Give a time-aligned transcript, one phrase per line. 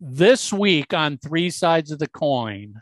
[0.00, 2.74] This week on Three Sides of the Coin,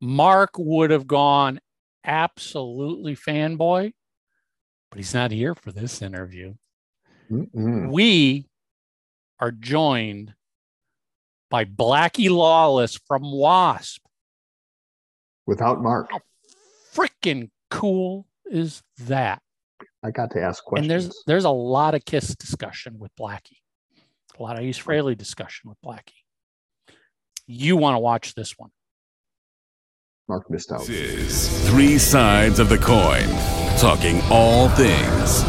[0.00, 1.60] Mark would have gone
[2.04, 3.92] absolutely fanboy,
[4.90, 6.54] but he's not here for this interview.
[7.30, 7.90] Mm-mm.
[7.90, 8.46] We
[9.40, 10.34] are joined
[11.50, 14.02] by Blackie Lawless from Wasp.
[15.46, 16.20] Without Mark, How
[16.94, 19.40] Freaking cool is that?
[20.02, 20.84] I got to ask questions.
[20.84, 23.58] And there's there's a lot of kiss discussion with Blackie,
[24.38, 26.22] a lot of Ace Frehley discussion with Blackie.
[27.46, 28.70] You want to watch this one?
[30.28, 30.86] Mark missed out.
[30.86, 33.28] This is Three Sides of the Coin,
[33.78, 35.44] talking all things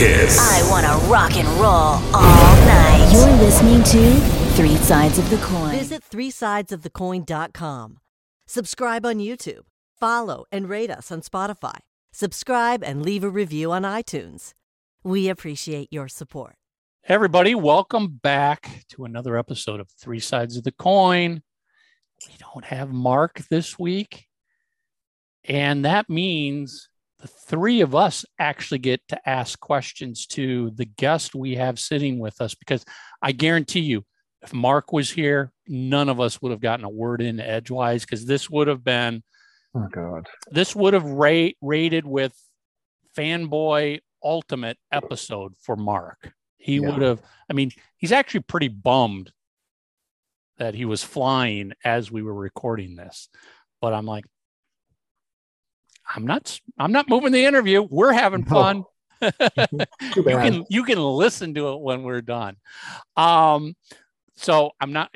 [0.00, 0.38] Kiss.
[0.38, 3.10] I want to rock and roll all night.
[3.12, 4.20] You're listening to
[4.54, 5.72] Three Sides of the Coin.
[5.72, 7.98] Visit threesidesofthecoin.com.
[8.46, 9.66] Subscribe on YouTube.
[9.98, 11.80] Follow and rate us on Spotify.
[12.12, 14.54] Subscribe and leave a review on iTunes.
[15.04, 16.54] We appreciate your support.
[17.04, 21.42] Everybody, welcome back to another episode of Three Sides of the Coin.
[22.28, 24.26] We don't have Mark this week.
[25.44, 31.34] And that means the three of us actually get to ask questions to the guest
[31.34, 32.84] we have sitting with us because
[33.22, 34.04] I guarantee you,
[34.42, 38.24] if Mark was here, none of us would have gotten a word in edgewise because
[38.24, 39.22] this would have been
[39.74, 40.28] Oh God.
[40.50, 42.34] this would have rate, rated with
[43.16, 46.32] fanboy ultimate episode for Mark.
[46.60, 46.90] He Yeah.
[46.90, 49.32] would have, I mean, he's actually pretty bummed
[50.58, 53.28] that he was flying as we were recording this.
[53.80, 54.26] But I'm like,
[56.14, 57.82] I'm not I'm not moving the interview.
[57.82, 58.84] We're having fun.
[59.22, 59.84] Too
[60.16, 62.56] you can you can listen to it when we're done.
[63.16, 63.74] Um,
[64.36, 65.14] so I'm not.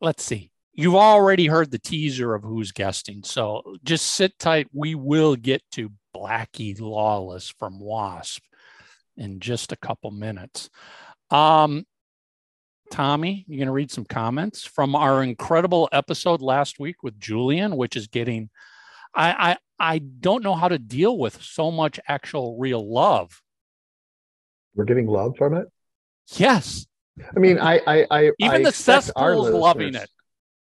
[0.00, 0.50] Let's see.
[0.72, 4.68] You've already heard the teaser of who's guesting, so just sit tight.
[4.72, 8.42] We will get to Blackie Lawless from Wasp
[9.18, 10.70] in just a couple minutes.
[11.30, 11.84] Um,
[12.90, 17.76] Tommy, you're going to read some comments from our incredible episode last week with Julian,
[17.76, 18.50] which is getting.
[19.14, 19.56] I, I
[19.94, 23.42] I don't know how to deal with so much actual real love.
[24.74, 25.66] We're getting love from it.
[26.36, 26.86] Yes,
[27.36, 30.08] I mean, I, I, I even I the our cesspool's loving it.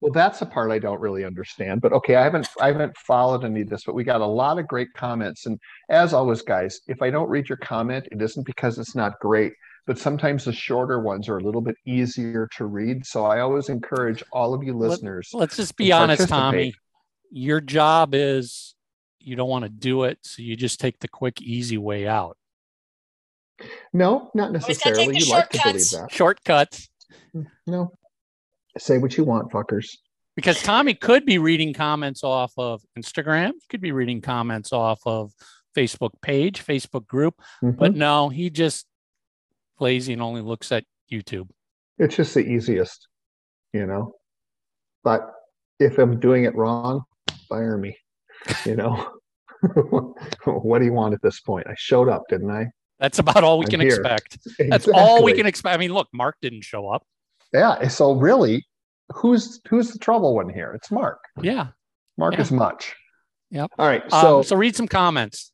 [0.04, 1.80] Well, that's the part I don't really understand.
[1.80, 4.58] But okay, I haven't, I haven't followed any of this, but we got a lot
[4.58, 5.46] of great comments.
[5.46, 9.18] And as always, guys, if I don't read your comment, it isn't because it's not
[9.18, 9.54] great,
[9.86, 13.06] but sometimes the shorter ones are a little bit easier to read.
[13.06, 15.30] So I always encourage all of you listeners.
[15.32, 16.28] Let's just be to honest.
[16.28, 16.74] Tommy.
[17.30, 18.74] Your job is
[19.20, 22.36] you don't want to do it, so you just take the quick, easy way out.
[23.94, 25.06] No, not necessarily.
[25.06, 26.12] the You like to believe that.
[26.12, 26.90] Shortcuts.
[27.66, 27.90] No.
[28.78, 29.96] Say what you want, fuckers.
[30.36, 35.32] Because Tommy could be reading comments off of Instagram, could be reading comments off of
[35.76, 37.76] Facebook page, Facebook group, Mhm.
[37.76, 38.86] but no, he just
[39.78, 41.48] lazy and only looks at YouTube.
[41.98, 43.06] It's just the easiest,
[43.72, 44.14] you know.
[45.04, 45.32] But
[45.78, 47.04] if I'm doing it wrong,
[47.48, 47.96] fire me.
[48.64, 49.12] You know.
[50.44, 51.66] what do you want at this point?
[51.68, 52.66] I showed up, didn't I?
[52.98, 53.90] That's about all we I'm can here.
[53.90, 54.38] expect.
[54.68, 55.74] That's all we can expect.
[55.74, 57.04] I mean, look, Mark didn't show up.
[57.54, 57.88] Yeah.
[57.88, 58.66] So really,
[59.14, 60.72] who's who's the trouble one here?
[60.74, 61.20] It's Mark.
[61.40, 61.68] Yeah.
[62.18, 62.40] Mark Yeah.
[62.42, 62.94] is much.
[63.50, 63.70] Yep.
[63.78, 64.02] All right.
[64.10, 65.52] So, So, so read some comments.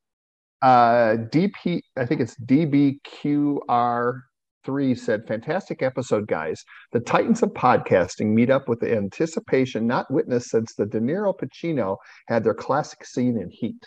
[0.62, 4.20] uh, DP, I think it's DBQR
[4.64, 6.62] three said, "Fantastic episode, guys.
[6.92, 11.34] The titans of podcasting meet up with the anticipation not witnessed since the De Niro
[11.34, 11.96] Pacino
[12.28, 13.82] had their classic scene in Heat."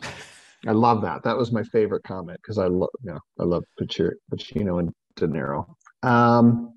[0.66, 1.24] I love that.
[1.24, 5.26] That was my favorite comment because I love, yeah, I love Paci- Pacino and De
[5.26, 5.66] Niro.
[6.04, 6.74] Um,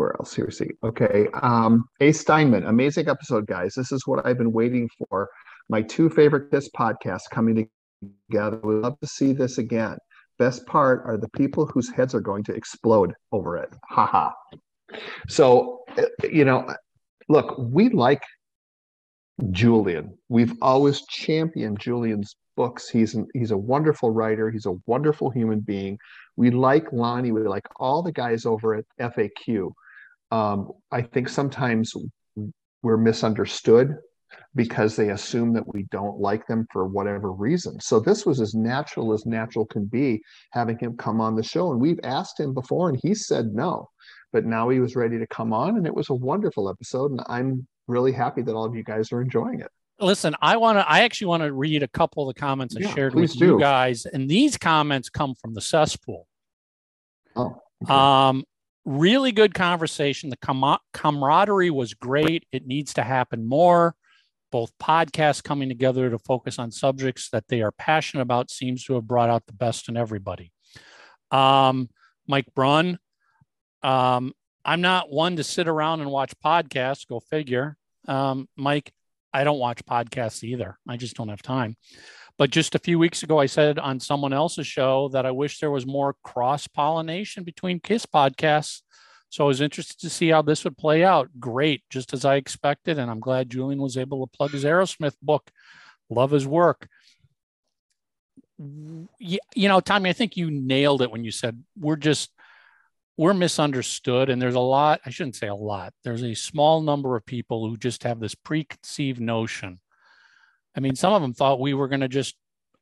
[0.00, 0.34] where else?
[0.34, 0.70] Here we see.
[0.82, 1.28] Okay.
[1.42, 2.10] Um, A.
[2.10, 3.74] Steinman, amazing episode, guys.
[3.74, 5.28] This is what I've been waiting for.
[5.68, 7.68] My two favorite Kiss podcasts coming
[8.30, 8.58] together.
[8.64, 9.98] We'd love to see this again.
[10.38, 13.68] Best part are the people whose heads are going to explode over it.
[13.90, 14.30] Haha.
[15.28, 16.66] So, uh, you know,
[17.28, 18.22] look, we like
[19.50, 20.16] Julian.
[20.30, 22.88] We've always championed Julian's books.
[22.88, 24.50] He's an, he's a wonderful writer.
[24.50, 25.98] He's a wonderful human being.
[26.36, 27.32] We like Lonnie.
[27.32, 29.72] We like all the guys over at FAQ.
[30.30, 31.92] Um, I think sometimes
[32.82, 33.96] we're misunderstood
[34.54, 37.80] because they assume that we don't like them for whatever reason.
[37.80, 40.22] So this was as natural as natural can be,
[40.52, 41.72] having him come on the show.
[41.72, 43.88] And we've asked him before, and he said no.
[44.32, 47.10] But now he was ready to come on, and it was a wonderful episode.
[47.10, 49.70] And I'm really happy that all of you guys are enjoying it.
[49.98, 50.88] Listen, I want to.
[50.88, 53.40] I actually want to read a couple of the comments I Yeah, shared with please
[53.40, 56.26] you guys, and these comments come from the cesspool.
[57.36, 57.92] Oh, okay.
[57.92, 58.44] Um,
[58.84, 60.30] really good conversation.
[60.30, 62.46] The com- camaraderie was great.
[62.52, 63.94] It needs to happen more.
[64.50, 68.94] Both podcasts coming together to focus on subjects that they are passionate about seems to
[68.94, 70.52] have brought out the best in everybody.
[71.30, 71.88] Um,
[72.26, 72.98] Mike Brunn.
[73.82, 74.32] Um,
[74.64, 77.06] I'm not one to sit around and watch podcasts.
[77.06, 77.76] Go figure.
[78.08, 78.92] Um, Mike,
[79.32, 80.78] I don't watch podcasts either.
[80.88, 81.76] I just don't have time.
[82.38, 85.58] But just a few weeks ago, I said on someone else's show that I wish
[85.58, 88.80] there was more cross pollination between KISS podcasts.
[89.28, 91.28] So I was interested to see how this would play out.
[91.38, 92.98] Great, just as I expected.
[92.98, 95.50] And I'm glad Julian was able to plug his Aerosmith book.
[96.08, 96.88] Love his work.
[98.58, 102.30] You know, Tommy, I think you nailed it when you said we're just
[103.20, 107.16] we're misunderstood and there's a lot i shouldn't say a lot there's a small number
[107.16, 109.78] of people who just have this preconceived notion.
[110.74, 112.34] I mean some of them thought we were going to just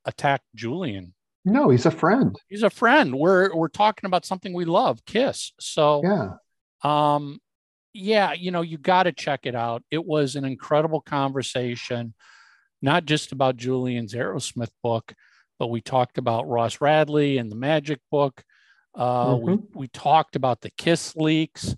[0.05, 1.12] attack julian.
[1.44, 2.37] No he's a friend.
[2.49, 3.17] He's a friend.
[3.19, 5.52] We're we're talking about something we love kiss.
[5.58, 6.35] So yeah.
[6.85, 7.40] um
[7.93, 9.82] yeah you know you got to check it out.
[9.90, 12.14] It was an incredible conversation
[12.81, 15.12] not just about julian's aerosmith book
[15.58, 18.44] but we talked about ross radley and the magic book
[18.99, 19.47] uh, mm-hmm.
[19.47, 21.75] We we talked about the kiss leaks,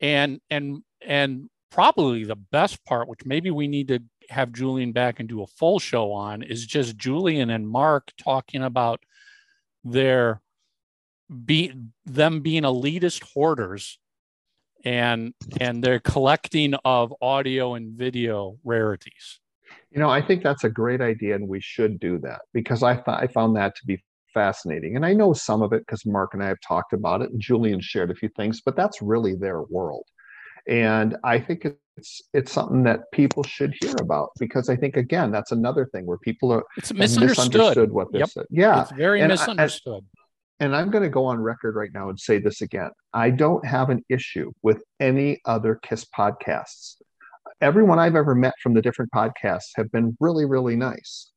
[0.00, 4.00] and and and probably the best part, which maybe we need to
[4.30, 8.62] have Julian back and do a full show on, is just Julian and Mark talking
[8.62, 9.00] about
[9.84, 10.40] their
[11.44, 11.74] be
[12.06, 13.98] them being elitist hoarders
[14.86, 19.40] and and their collecting of audio and video rarities.
[19.90, 22.94] You know, I think that's a great idea, and we should do that because I
[22.94, 24.02] th- I found that to be
[24.34, 24.96] fascinating.
[24.96, 27.40] And I know some of it because Mark and I have talked about it, and
[27.40, 30.04] Julian shared a few things, but that's really their world.
[30.68, 31.66] And I think
[31.96, 36.06] it's it's something that people should hear about because I think again that's another thing
[36.06, 38.30] where people are it's misunderstood, misunderstood what they yep.
[38.30, 38.46] said.
[38.50, 40.02] Yeah, it's very and misunderstood.
[40.02, 42.90] I, and I'm going to go on record right now and say this again.
[43.12, 46.96] I don't have an issue with any other Kiss podcasts.
[47.60, 51.32] Everyone I've ever met from the different podcasts have been really, really nice.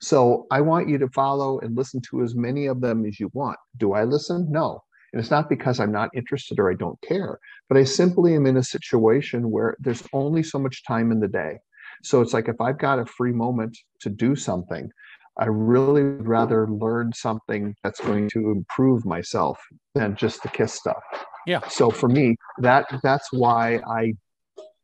[0.00, 3.30] So I want you to follow and listen to as many of them as you
[3.34, 3.58] want.
[3.76, 4.46] Do I listen?
[4.50, 4.82] No.
[5.12, 7.38] And it's not because I'm not interested or I don't care,
[7.68, 11.28] but I simply am in a situation where there's only so much time in the
[11.28, 11.58] day.
[12.02, 14.90] So it's like if I've got a free moment to do something,
[15.36, 19.58] I really would rather learn something that's going to improve myself
[19.94, 21.02] than just the kiss stuff.
[21.46, 21.66] Yeah.
[21.68, 24.14] So for me, that that's why I,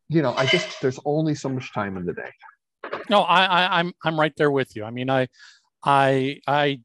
[0.08, 2.30] you know, I just there's only so much time in the day.
[3.08, 4.84] No, I, I I'm I'm right there with you.
[4.84, 5.28] I mean, I
[5.84, 6.80] I I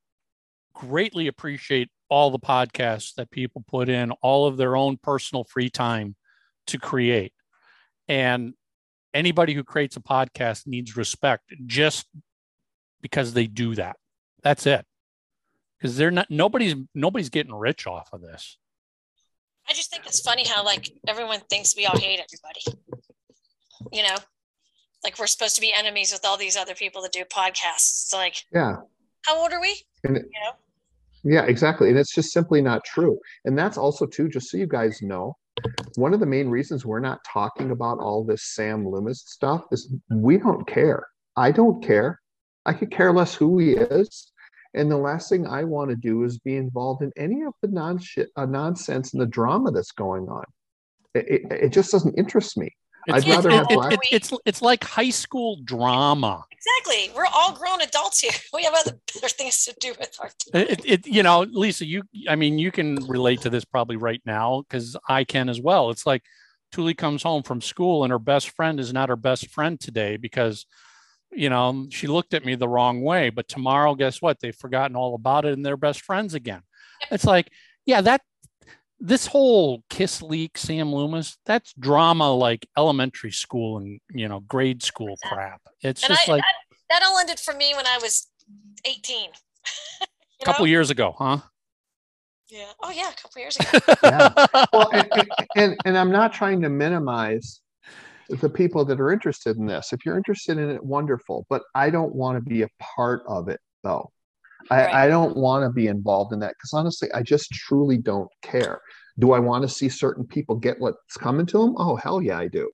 [0.73, 5.69] greatly appreciate all the podcasts that people put in all of their own personal free
[5.69, 6.15] time
[6.67, 7.33] to create.
[8.07, 8.53] And
[9.13, 12.07] anybody who creates a podcast needs respect just
[13.01, 13.95] because they do that.
[14.43, 14.85] That's it.
[15.77, 18.57] Because they're not nobody's nobody's getting rich off of this.
[19.69, 22.83] I just think it's funny how like everyone thinks we all hate everybody.
[23.91, 24.15] You know,
[25.03, 28.03] like we're supposed to be enemies with all these other people that do podcasts.
[28.03, 28.77] It's like, yeah,
[29.25, 29.75] how old are we?
[30.03, 30.53] And you know?
[31.23, 31.89] Yeah, exactly.
[31.89, 33.19] And it's just simply not true.
[33.45, 35.37] And that's also too, just so you guys know,
[35.95, 39.93] one of the main reasons we're not talking about all this Sam Loomis stuff is
[40.09, 41.05] we don't care.
[41.35, 42.19] I don't care.
[42.65, 44.31] I could care less who he is.
[44.73, 47.67] And the last thing I want to do is be involved in any of the
[47.67, 47.99] non
[48.35, 50.45] uh, nonsense and the drama that's going on.
[51.13, 52.69] It, it, it just doesn't interest me.
[53.07, 53.93] It's, I'd rather it, have black.
[53.93, 56.43] It, it's it's like high school drama.
[56.51, 57.11] Exactly.
[57.15, 58.31] We're all grown adults here.
[58.53, 60.67] We have other better things to do with our time.
[60.69, 64.21] It, it you know, Lisa, you I mean, you can relate to this probably right
[64.25, 65.89] now because I can as well.
[65.89, 66.23] It's like
[66.71, 70.17] Tuli comes home from school and her best friend is not her best friend today
[70.17, 70.65] because
[71.31, 73.29] you know she looked at me the wrong way.
[73.29, 74.39] But tomorrow, guess what?
[74.39, 76.61] They've forgotten all about it and they're best friends again.
[77.09, 77.49] It's like,
[77.85, 78.21] yeah, that
[79.01, 84.83] this whole kiss leak sam loomis that's drama like elementary school and you know grade
[84.83, 85.59] school crap.
[85.81, 88.27] It's and just I, like that, that, all ended for me when i was
[88.85, 89.29] 18
[90.01, 90.69] a couple know?
[90.69, 91.39] years ago huh?
[92.49, 92.65] Yeah.
[92.83, 93.79] Oh yeah a couple years ago.
[94.03, 94.65] Yeah.
[94.73, 97.61] Well and, and, and i'm not trying to minimize
[98.29, 99.91] the people that are interested in this.
[99.91, 101.45] If you're interested in it wonderful.
[101.49, 104.11] But i don't want to be a part of it though
[104.69, 104.93] I, right.
[104.93, 108.81] I don't want to be involved in that because honestly, I just truly don't care.
[109.19, 111.75] Do I want to see certain people get what's coming to them?
[111.77, 112.69] Oh, hell yeah, I do.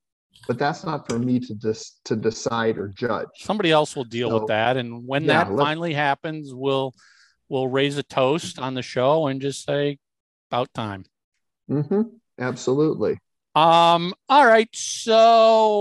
[0.48, 3.28] But that's not for me to just to decide or judge.
[3.36, 6.94] Somebody else will deal so, with that, and when yeah, that finally happens, we'll
[7.50, 9.98] we'll raise a toast on the show and just say
[10.50, 11.06] about time.
[11.70, 12.02] Mm-hmm.
[12.40, 13.18] Absolutely.
[13.56, 14.70] Um, all right.
[14.74, 15.80] So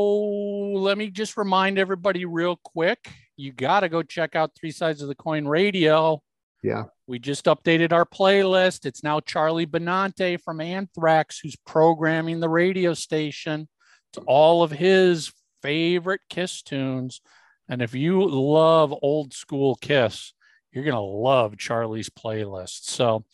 [0.72, 3.12] let me just remind everybody real quick.
[3.36, 6.22] You got to go check out Three Sides of the Coin Radio.
[6.62, 6.84] Yeah.
[7.06, 8.86] We just updated our playlist.
[8.86, 13.68] It's now Charlie Benante from Anthrax who's programming the radio station
[14.14, 17.20] to all of his favorite Kiss tunes.
[17.68, 20.32] And if you love old school Kiss,
[20.72, 22.84] you're going to love Charlie's playlist.
[22.90, 23.24] So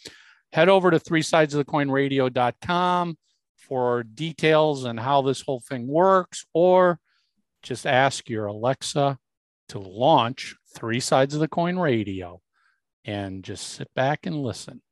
[0.53, 3.17] head over to three sides of the coin radio.com
[3.57, 6.99] for details and how this whole thing works, or
[7.63, 9.19] just ask your Alexa
[9.73, 12.38] to launch three sides of the coin radio
[13.07, 14.83] and just sit back and listen.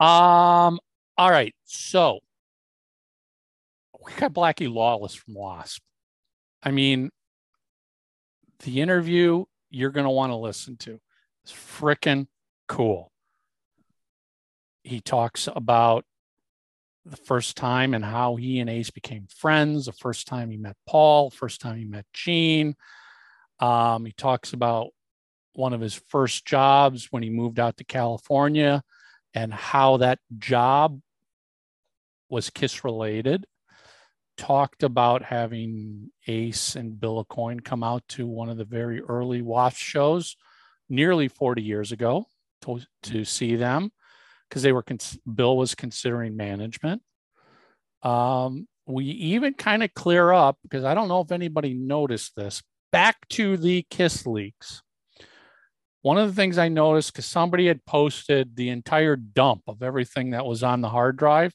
[0.00, 0.80] Um,
[1.16, 1.54] all right.
[1.64, 2.18] So
[4.04, 5.80] we got Blackie Lawless from Wasp.
[6.60, 7.10] I mean,
[8.64, 11.00] the interview you're going to want to listen to
[11.46, 12.26] is freaking
[12.66, 13.12] cool.
[14.82, 16.04] He talks about
[17.04, 20.76] the first time and how he and Ace became friends, the first time he met
[20.86, 22.76] Paul, first time he met Gene.
[23.58, 24.90] Um, he talks about
[25.54, 28.82] one of his first jobs when he moved out to California
[29.34, 31.00] and how that job
[32.28, 33.46] was Kiss related.
[34.38, 39.42] Talked about having Ace and Bill Aucoin come out to one of the very early
[39.42, 40.36] Wasp shows
[40.88, 42.26] nearly 40 years ago
[42.62, 43.92] to, to see them
[44.52, 47.00] because they were cons- Bill was considering management.
[48.02, 52.62] Um, we even kind of clear up because I don't know if anybody noticed this.
[52.90, 54.82] Back to the Kiss leaks.
[56.02, 60.30] One of the things I noticed because somebody had posted the entire dump of everything
[60.30, 61.54] that was on the hard drive,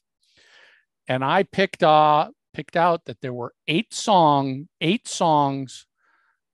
[1.06, 5.86] and I picked uh picked out that there were eight song eight songs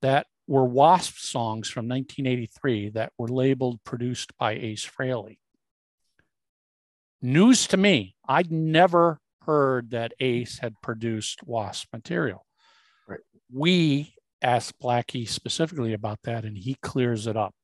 [0.03, 5.39] that were Wasp songs from 1983 that were labeled produced by Ace Frehley.
[7.25, 8.15] News to me.
[8.29, 12.45] I'd never heard that Ace had produced Wasp material.
[13.09, 13.21] Right.
[13.51, 14.13] We
[14.43, 17.55] asked Blackie specifically about that, and he clears it up.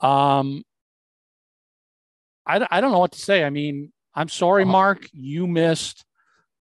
[0.00, 0.62] Um,
[2.46, 3.44] I, I don't know what to say.
[3.44, 4.72] I mean, I'm sorry, Uh-huh.
[4.72, 6.02] Mark, you missed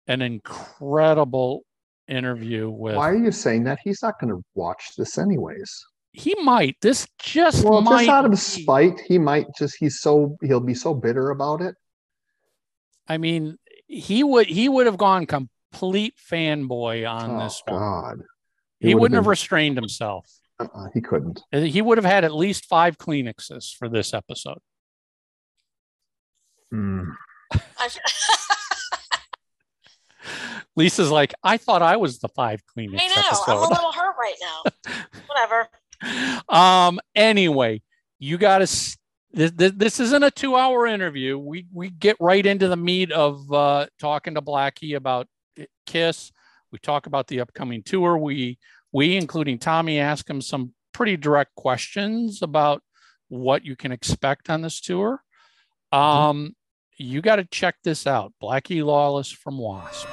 [0.07, 1.63] an incredible
[2.07, 2.97] interview with.
[2.97, 3.79] Why are you saying that?
[3.83, 5.71] He's not going to watch this anyways.
[6.13, 6.77] He might.
[6.81, 10.75] This just Well, might just out of spite, he might just he's so he'll be
[10.75, 11.75] so bitter about it.
[13.07, 17.79] I mean, he would he would have gone complete fanboy on oh this one.
[17.79, 18.17] God,
[18.81, 20.31] He, would've wouldn't have been- restrained himself.
[20.59, 21.41] uh-uh, he couldn't.
[21.53, 24.59] He would have had at least five Kleenexes for this episode.
[26.75, 27.07] Mm.
[30.77, 33.43] Lisa's like, I thought I was the five Kleenex I know.
[33.47, 34.63] I'm a little hurt right now.
[35.27, 35.69] Whatever.
[36.49, 37.01] um.
[37.15, 37.83] Anyway,
[38.19, 38.97] you got to.
[39.31, 41.39] This, this, this isn't a two-hour interview.
[41.39, 45.29] We we get right into the meat of uh, talking to Blackie about
[45.87, 46.33] Kiss.
[46.73, 48.17] We talk about the upcoming tour.
[48.17, 48.59] We
[48.93, 52.83] we, including Tommy, ask him some pretty direct questions about
[53.29, 55.23] what you can expect on this tour.
[55.93, 56.57] Um,
[56.97, 58.33] you got to check this out.
[58.43, 60.07] Blackie Lawless from Wasp.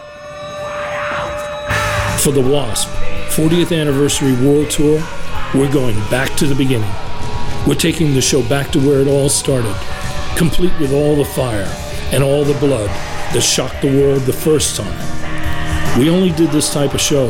[2.22, 2.88] For the Wasp
[3.30, 5.00] 40th Anniversary World Tour,
[5.58, 6.92] we're going back to the beginning.
[7.66, 9.74] We're taking the show back to where it all started,
[10.36, 11.72] complete with all the fire
[12.12, 12.90] and all the blood
[13.34, 16.00] that shocked the world the first time.
[16.00, 17.30] We only did this type of show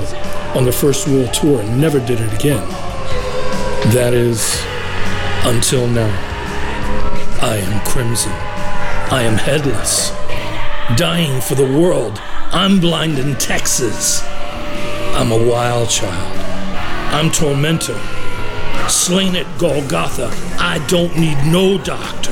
[0.56, 2.68] on the first World Tour and never did it again.
[3.94, 4.60] That is,
[5.46, 6.10] until now.
[7.42, 8.32] I am Crimson.
[8.32, 10.10] I am headless.
[10.98, 12.20] Dying for the world.
[12.52, 14.24] I'm blind in Texas.
[15.14, 16.38] I'm a wild child.
[17.14, 18.00] I'm tormentor.
[18.88, 20.30] Slain at Golgotha.
[20.60, 22.32] I don't need no doctor.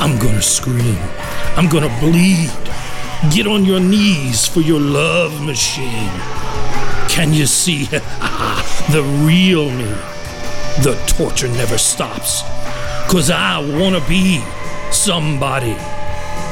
[0.00, 0.98] I'm gonna scream.
[1.56, 2.50] I'm gonna bleed.
[3.34, 6.10] Get on your knees for your love machine.
[7.08, 9.92] Can you see the real me?
[10.82, 12.42] The torture never stops.
[13.10, 14.42] Cause I wanna be
[14.92, 15.74] somebody.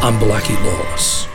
[0.03, 1.29] I'm Blackie Lawless.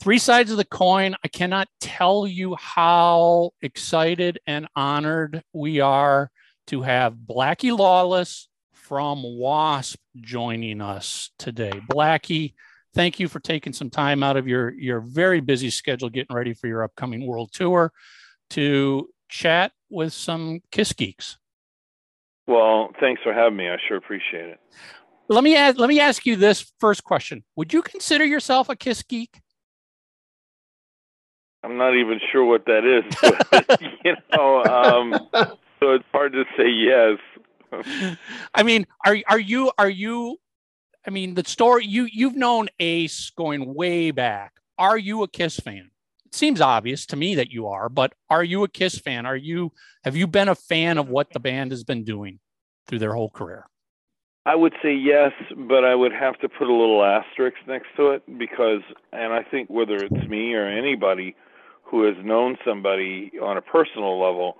[0.00, 1.16] Three sides of the coin.
[1.24, 6.30] I cannot tell you how excited and honored we are
[6.68, 11.80] to have Blackie Lawless from WASP joining us today.
[11.90, 12.54] Blackie,
[12.94, 16.52] thank you for taking some time out of your, your very busy schedule getting ready
[16.52, 17.90] for your upcoming world tour
[18.50, 21.38] to chat with some Kiss Geeks.
[22.46, 23.68] Well, thanks for having me.
[23.68, 24.60] I sure appreciate it.
[25.28, 27.44] Let me ask, let me ask you this first question.
[27.56, 29.40] Would you consider yourself a Kiss geek?
[31.62, 33.04] I'm not even sure what that is,
[33.50, 35.28] but, you know, um,
[35.80, 37.18] so it's hard to say yes.
[38.54, 40.38] I mean, are are you are you?
[41.06, 44.54] I mean, the story you you've known Ace going way back.
[44.78, 45.90] Are you a Kiss fan?
[46.26, 49.26] It seems obvious to me that you are, but are you a Kiss fan?
[49.26, 49.72] Are you
[50.04, 52.38] have you been a fan of what the band has been doing
[52.86, 53.66] through their whole career?
[54.46, 58.12] I would say yes, but I would have to put a little asterisk next to
[58.12, 58.80] it because,
[59.12, 61.36] and I think whether it's me or anybody
[61.82, 64.56] who has known somebody on a personal level,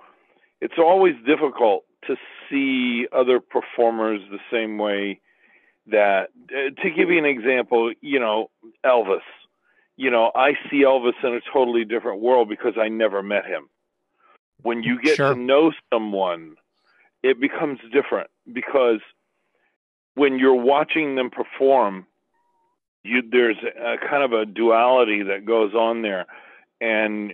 [0.61, 2.15] it's always difficult to
[2.49, 5.19] see other performers the same way
[5.87, 8.49] that uh, to give you an example, you know,
[8.85, 9.21] Elvis.
[9.97, 13.69] You know, I see Elvis in a totally different world because I never met him.
[14.61, 15.33] When you get Sure.
[15.33, 16.55] to know someone,
[17.23, 18.99] it becomes different because
[20.15, 22.05] when you're watching them perform,
[23.03, 26.25] you there's a kind of a duality that goes on there,
[26.81, 27.33] and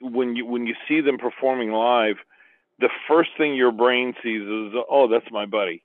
[0.00, 2.16] when you when you see them performing live,
[2.80, 5.82] the first thing your brain sees is, oh, that's my buddy,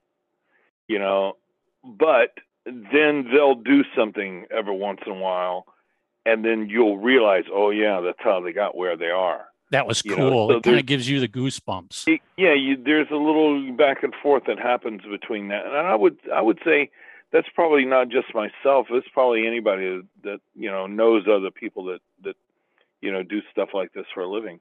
[0.88, 1.34] you know.
[1.84, 2.34] But
[2.66, 5.66] then they'll do something every once in a while,
[6.26, 9.46] and then you'll realize, oh yeah, that's how they got where they are.
[9.72, 10.30] That was You cool.
[10.30, 12.08] know, so it kind of gives you the goosebumps.
[12.08, 15.96] It- yeah, you, there's a little back and forth that happens between that, and I
[15.96, 16.90] would I would say
[17.32, 18.88] that's probably not just myself.
[18.90, 22.36] It's probably anybody that, that you know knows other people that that
[23.02, 24.60] you know do stuff like this for a living.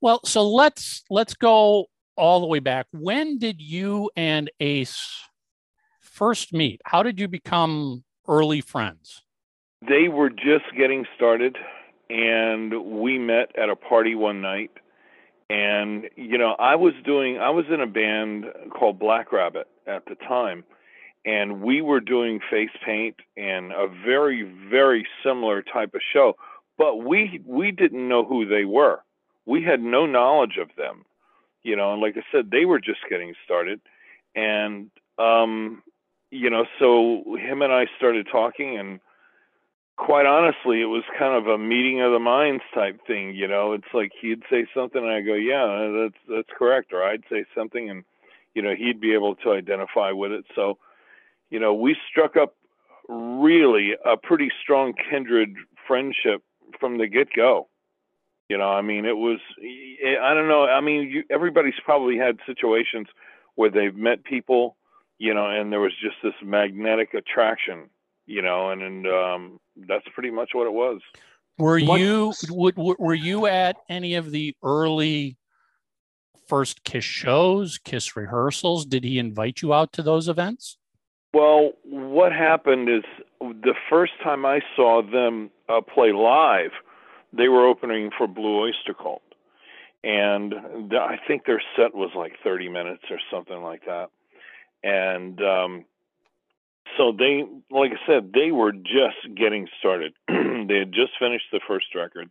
[0.00, 2.86] Well, so let's let's go all the way back.
[2.92, 5.24] When did you and Ace
[6.00, 6.80] first meet?
[6.84, 9.22] How did you become early friends?
[9.86, 11.56] They were just getting started,
[12.08, 14.70] and we met at a party one night.
[15.50, 20.06] And you know, I was doing I was in a band called Black Rabbit at
[20.06, 20.64] the time,
[21.26, 26.36] and we were doing face paint and a very very similar type of show,
[26.78, 29.00] but we we didn't know who they were.
[29.46, 31.04] We had no knowledge of them,
[31.62, 31.92] you know.
[31.92, 33.80] And like I said, they were just getting started,
[34.34, 35.82] and um,
[36.30, 39.00] you know, so him and I started talking and
[40.00, 43.34] quite honestly, it was kind of a meeting of the minds type thing.
[43.34, 47.04] You know, it's like he'd say something, and I go, "Yeah, that's that's correct," or
[47.04, 48.04] I'd say something, and
[48.54, 50.44] you know, he'd be able to identify with it.
[50.54, 50.78] So,
[51.50, 52.54] you know, we struck up
[53.08, 55.54] really a pretty strong kindred
[55.86, 56.42] friendship
[56.78, 57.68] from the get go.
[58.50, 60.64] You know, I mean, it was I don't know.
[60.64, 63.06] I mean, you, everybody's probably had situations
[63.54, 64.76] where they've met people,
[65.18, 67.88] you know, and there was just this magnetic attraction
[68.30, 71.00] you know, and and um, that's pretty much what it was.
[71.58, 75.36] Were What- you would, were you at any of the early
[76.46, 78.86] first Kiss shows, Kiss rehearsals?
[78.86, 80.78] Did he invite you out to those events?
[81.34, 83.02] Well, what happened is
[83.40, 86.70] the first time I saw them uh, play live,
[87.32, 89.22] they were opening for Blue Oyster Cult,
[90.02, 90.50] and
[90.90, 94.08] th- I think their set was like 30 minutes or something like that,
[94.82, 95.84] and um,
[96.96, 100.12] so they, like I said, they were just getting started.
[100.28, 102.30] they had just finished the first record,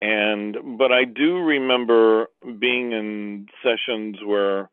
[0.00, 2.26] and but I do remember
[2.58, 4.70] being in sessions where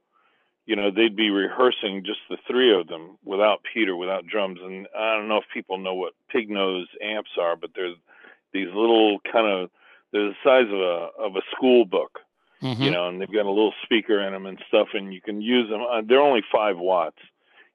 [0.66, 4.88] you know they'd be rehearsing just the three of them without Peter, without drums, and
[4.98, 7.96] I don't know if people know what pig nose amps are, but there's
[8.54, 9.70] these little kind of
[10.12, 12.20] they're the size of a of a school book,
[12.62, 12.84] Mm-hmm.
[12.84, 15.42] you know, and they've got a little speaker in them and stuff, and you can
[15.42, 15.82] use them.
[15.82, 17.20] Uh, they're only five watts,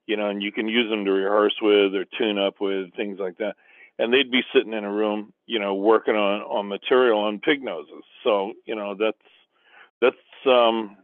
[0.06, 3.18] you know, and you can use them to rehearse with or tune up with things
[3.18, 3.54] like that.
[3.98, 7.62] And they'd be sitting in a room, you know, working on on material on pig
[7.62, 8.04] noses.
[8.24, 9.16] So you know that's
[10.02, 10.98] that's um,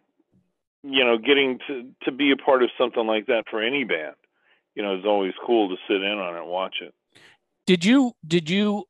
[0.82, 4.16] you know getting to to be a part of something like that for any band,
[4.74, 6.92] you know, is always cool to sit in on it and watch it.
[7.66, 8.84] Did you did you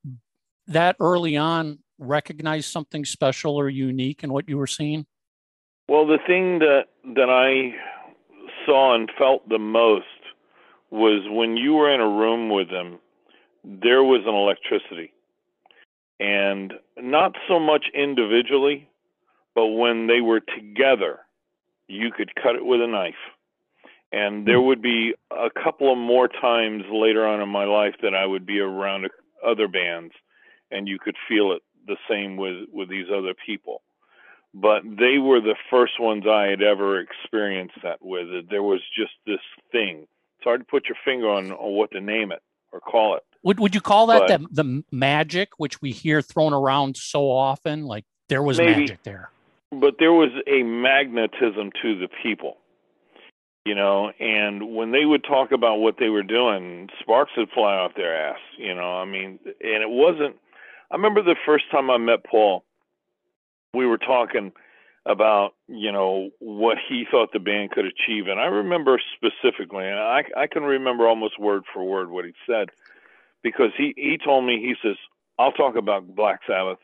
[0.70, 5.06] that early on recognize something special or unique in what you were seeing?
[5.88, 6.84] Well, the thing that
[7.16, 7.74] that I
[8.64, 10.06] saw and felt the most
[10.90, 12.98] was when you were in a room with them,
[13.64, 15.12] there was an electricity.
[16.18, 18.88] And not so much individually,
[19.54, 21.20] but when they were together,
[21.88, 23.14] you could cut it with a knife.
[24.12, 28.14] And there would be a couple of more times later on in my life that
[28.14, 29.08] I would be around
[29.46, 30.12] other bands
[30.70, 33.82] and you could feel it the same with with these other people
[34.54, 38.48] but they were the first ones I had ever experienced that with.
[38.50, 39.38] There was just this
[39.70, 40.08] thing.
[40.38, 43.22] It's hard to put your finger on, on what to name it or call it.
[43.44, 47.30] Would would you call that But- the the magic which we hear thrown around so
[47.30, 47.84] often?
[47.84, 48.80] Like there was Maybe.
[48.80, 49.30] magic there.
[49.70, 52.56] But there was a magnetism to the people,
[53.64, 54.10] you know.
[54.18, 58.30] And when they would talk about what they were doing, sparks would fly off their
[58.30, 58.96] ass, you know.
[58.98, 60.36] I mean, and it wasn't.
[60.90, 62.64] I remember the first time I met Paul.
[63.74, 64.52] We were talking
[65.06, 69.98] about you know what he thought the band could achieve, and I remember specifically, and
[69.98, 72.68] I I can remember almost word for word what he said,
[73.42, 74.96] because he he told me he says
[75.38, 76.78] I'll talk about Black Sabbath,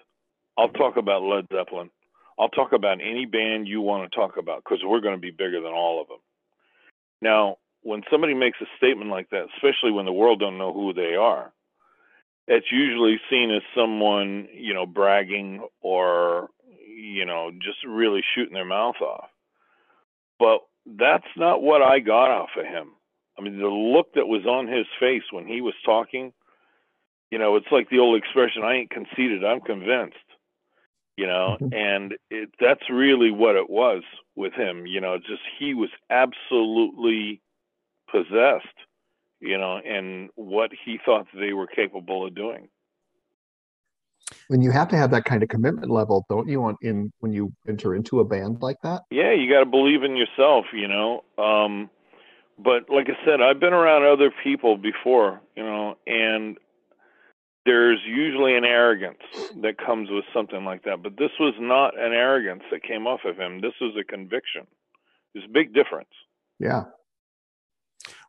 [0.57, 1.91] I'll talk about Led Zeppelin,
[2.39, 5.31] I'll talk about any band you want to talk about because we're going to be
[5.31, 6.19] bigger than all of them.
[7.21, 10.93] Now, when somebody makes a statement like that, especially when the world don't know who
[10.93, 11.53] they are,
[12.47, 16.49] it's usually seen as someone, you know, bragging or,
[16.89, 19.29] you know, just really shooting their mouth off.
[20.39, 22.93] But that's not what I got off of him.
[23.39, 26.33] I mean, the look that was on his face when he was talking,
[27.31, 30.17] you know, it's like the old expression, I ain't conceited, I'm convinced.
[31.17, 31.73] You know, Mhm.
[31.73, 34.03] and it, that's really what it was
[34.37, 34.87] with him.
[34.87, 37.41] You know, just he was absolutely
[38.11, 38.67] possessed,
[39.41, 42.69] you know, and what he thought they were capable of doing.
[44.49, 46.61] When you have to have that kind of commitment level, don't you?
[46.61, 49.03] Want in when you enter into a band like that?
[49.11, 51.23] Yeah, you got to believe in yourself, you know.
[51.39, 51.91] Um,
[52.59, 56.59] but like I said, I've been around other people before, you know, and
[57.67, 59.19] there's usually an arrogance
[59.63, 61.03] that comes with something like that.
[61.03, 63.61] But this was not an arrogance that came off of him.
[63.61, 64.67] This was a conviction.
[65.35, 66.09] There's a big difference.
[66.59, 66.85] Yeah.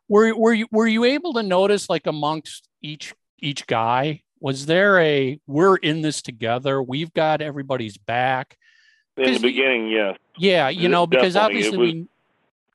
[0.08, 4.22] Were were you were you able to notice like amongst each each guy?
[4.40, 6.82] Was there a we're in this together?
[6.82, 8.56] We've got everybody's back.
[9.16, 10.16] In the beginning, yes.
[10.36, 12.06] Yeah, you know, because obviously was- we.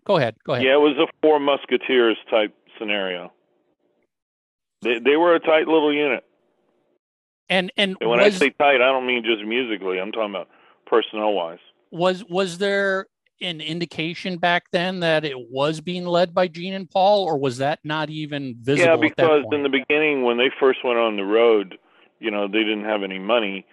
[0.05, 0.35] Go ahead.
[0.45, 0.65] Go ahead.
[0.65, 3.31] Yeah, it was a four musketeers type scenario.
[4.81, 6.25] They they were a tight little unit.
[7.49, 9.99] And and And when was, I say tight, I don't mean just musically.
[9.99, 10.49] I'm talking about
[10.85, 11.59] personnel wise.
[11.91, 13.07] was was there
[13.41, 17.57] an indication back then that it was being led by Gene and Paul, or was
[17.57, 18.85] that not even visible?
[18.85, 21.77] Yeah, at that because in the beginning, when they first went on the road,
[22.19, 23.65] you know, they didn't have any money,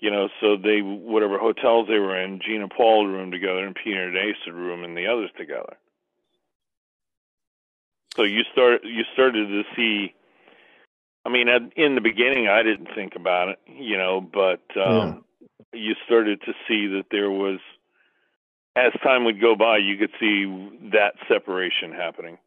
[0.00, 3.66] you know, so they whatever hotels they were in, Gene and Paul would room together,
[3.66, 5.76] and Peter and Ace would room and the others together.
[8.16, 10.14] So you start you started to see.
[11.24, 15.24] I mean, in the beginning, I didn't think about it, you know, but um,
[15.74, 17.58] you started to see that there was,
[18.76, 20.44] as time would go by, you could see
[20.92, 22.38] that separation happening.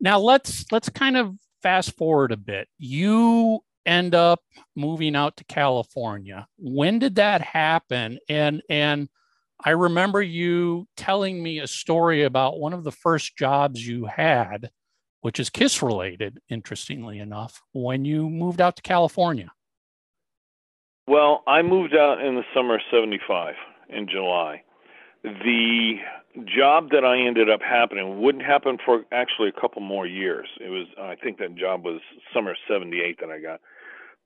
[0.00, 2.68] now let's let's kind of fast forward a bit.
[2.78, 4.40] You end up
[4.76, 6.46] moving out to California.
[6.58, 8.18] When did that happen?
[8.28, 9.08] And and
[9.62, 14.70] I remember you telling me a story about one of the first jobs you had,
[15.20, 19.52] which is Kiss related, interestingly enough, when you moved out to California.
[21.06, 23.54] Well, I moved out in the summer of 75
[23.92, 24.62] in July.
[25.22, 25.96] The
[26.44, 30.48] job that I ended up happening wouldn't happen for actually a couple more years.
[30.60, 32.00] It was, I think that job was
[32.32, 33.60] summer 78 that I got.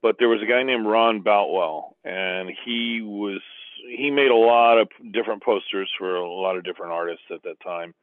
[0.01, 3.41] But there was a guy named Ron Boutwell, and he was,
[3.89, 7.59] he made a lot of different posters for a lot of different artists at that
[7.61, 7.93] time.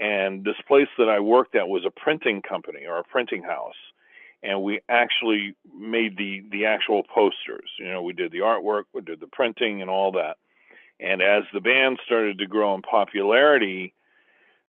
[0.00, 3.74] And this place that I worked at was a printing company or a printing house
[4.42, 7.70] and we actually made the the actual posters.
[7.78, 10.36] You know, we did the artwork, we did the printing, and all that.
[11.00, 13.94] And as the band started to grow in popularity,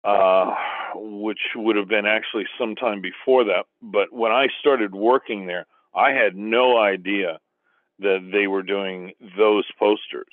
[0.05, 0.55] uh,
[0.95, 6.11] which would have been actually sometime before that, but when I started working there, I
[6.11, 7.39] had no idea
[7.99, 10.27] that they were doing those posters.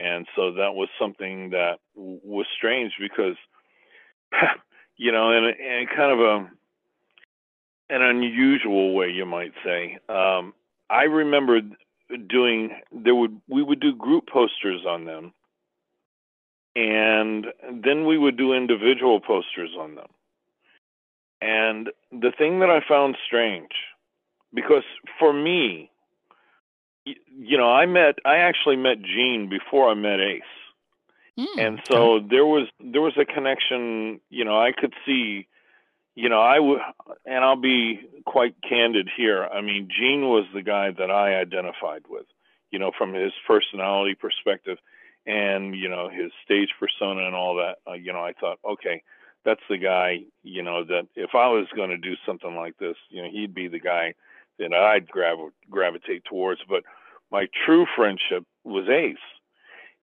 [0.00, 3.36] And so that was something that was strange because,
[4.96, 6.50] you know, in, in kind of a
[7.90, 9.98] an unusual way, you might say.
[10.08, 10.54] Um,
[10.88, 11.60] I remember
[12.28, 15.32] doing there would we would do group posters on them,
[16.74, 17.46] and
[17.84, 20.08] then we would do individual posters on them.
[21.40, 23.72] And the thing that I found strange,
[24.54, 24.84] because
[25.18, 25.90] for me,
[27.04, 30.42] you know, I met I actually met Gene before I met Ace.
[31.36, 35.46] Hmm, and so there was there was a connection you know i could see
[36.14, 36.80] you know i would
[37.26, 39.44] and i'll be quite candid here.
[39.44, 42.26] I mean gene was the guy that i identified with
[42.70, 44.78] you know from his personality perspective
[45.26, 47.76] and you know his stage persona and all that.
[47.88, 49.02] Uh, you know i thought okay
[49.44, 52.96] that's the guy you know that if i was going to do something like this
[53.10, 54.14] you know he'd be the guy
[54.58, 56.60] that i'd grav- gravitate towards.
[56.68, 56.84] But
[57.30, 59.16] my true friendship was ace.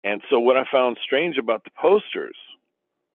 [0.04, 2.36] And so what I found strange about the posters,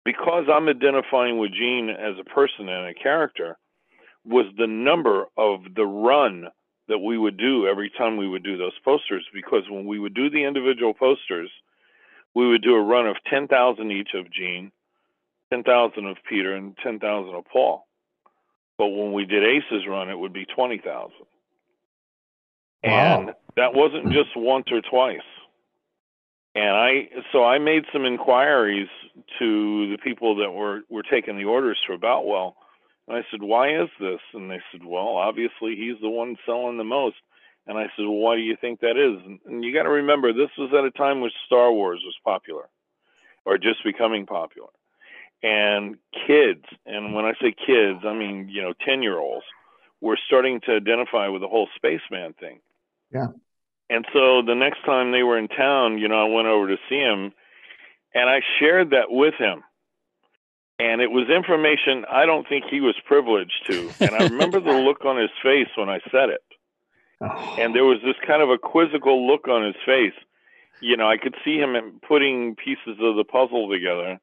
[0.05, 3.57] because I'm identifying with Gene as a person and a character,
[4.25, 6.49] was the number of the run
[6.89, 9.27] that we would do every time we would do those posters.
[9.33, 11.51] Because when we would do the individual posters,
[12.35, 14.71] we would do a run of 10,000 each of Gene,
[15.53, 17.87] 10,000 of Peter, and 10,000 of Paul.
[18.79, 21.13] But when we did Ace's run, it would be 20,000.
[22.83, 22.91] Wow.
[22.91, 25.19] And that wasn't just once or twice
[26.55, 28.89] and I so I made some inquiries
[29.39, 32.57] to the people that were were taking the orders for Boutwell,
[33.07, 36.79] and I said, "Why is this?" And they said, "Well, obviously he's the one selling
[36.79, 37.17] the most."
[37.67, 39.91] And I said, "Well, why do you think that is?" And, and you got to
[39.91, 42.69] remember, this was at a time when Star Wars was popular,
[43.45, 44.71] or just becoming popular,
[45.43, 46.65] and kids.
[46.87, 49.47] And when I say kids, I mean you know ten year olds
[50.01, 52.61] were starting to identify with the whole spaceman thing.
[53.13, 53.29] Yeah.
[53.91, 56.77] And so the next time they were in town, you know, I went over to
[56.89, 57.33] see him
[58.15, 59.63] and I shared that with him.
[60.79, 63.91] and it was information I don't think he was privileged to.
[64.01, 66.41] And I remember the look on his face when I said it.
[67.21, 67.57] Oh.
[67.59, 70.19] And there was this kind of a quizzical look on his face.
[70.81, 74.19] You know, I could see him putting pieces of the puzzle together.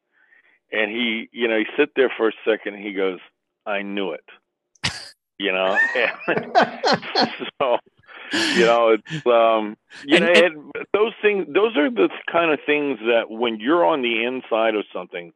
[0.72, 2.74] And he, you know, he sit there for a second.
[2.74, 3.20] And he goes,
[3.64, 4.24] "I knew it."
[5.38, 6.56] You know, and
[7.62, 7.78] so
[8.32, 12.50] you know it's um you And- know and- it, those things those are the kind
[12.52, 15.32] of things that when you're on the inside of something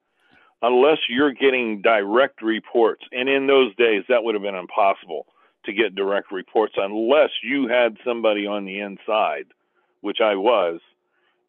[0.62, 5.26] unless you're getting direct reports and in those days that would have been impossible
[5.64, 9.46] to get direct reports unless you had somebody on the inside
[10.00, 10.80] which I was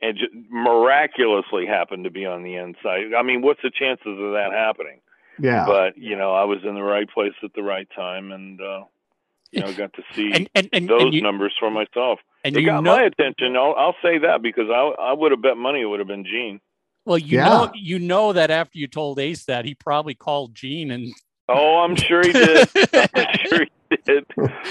[0.02, 4.34] and ju- miraculously happened to be on the inside i mean what's the chances of
[4.34, 5.00] that happening
[5.40, 5.66] yeah.
[5.66, 8.84] but you know i was in the right place at the right time and uh
[9.54, 12.56] you know got to see And and and, those and you, numbers for myself and
[12.56, 13.56] it you got know, my attention.
[13.56, 16.26] I'll, I'll say that because I I would have bet money it would have been
[16.26, 16.60] Gene.
[17.06, 17.46] well, you Yeah.
[17.50, 21.13] know, you know that after you told Ace that, he probably called Gene and
[21.50, 22.70] Oh, I'm sure he did.
[23.13, 24.26] I'm sure he did.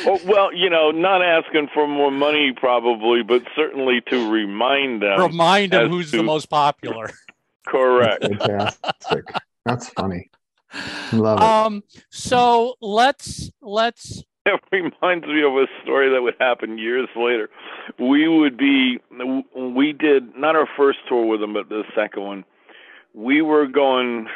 [0.07, 5.21] Oh, well, you know, not asking for more money probably, but certainly to remind them.
[5.21, 7.11] remind him as who's the most popular.
[7.67, 8.23] Correct.
[8.23, 9.25] Fantastic.
[9.67, 10.31] That's funny.
[11.13, 11.45] Love it.
[11.45, 17.49] Um, so let's let's It reminds me of a story that would happen years later.
[17.99, 18.99] We would be,
[19.55, 22.45] we did not our first tour with them, but the second one.
[23.15, 24.27] We were going,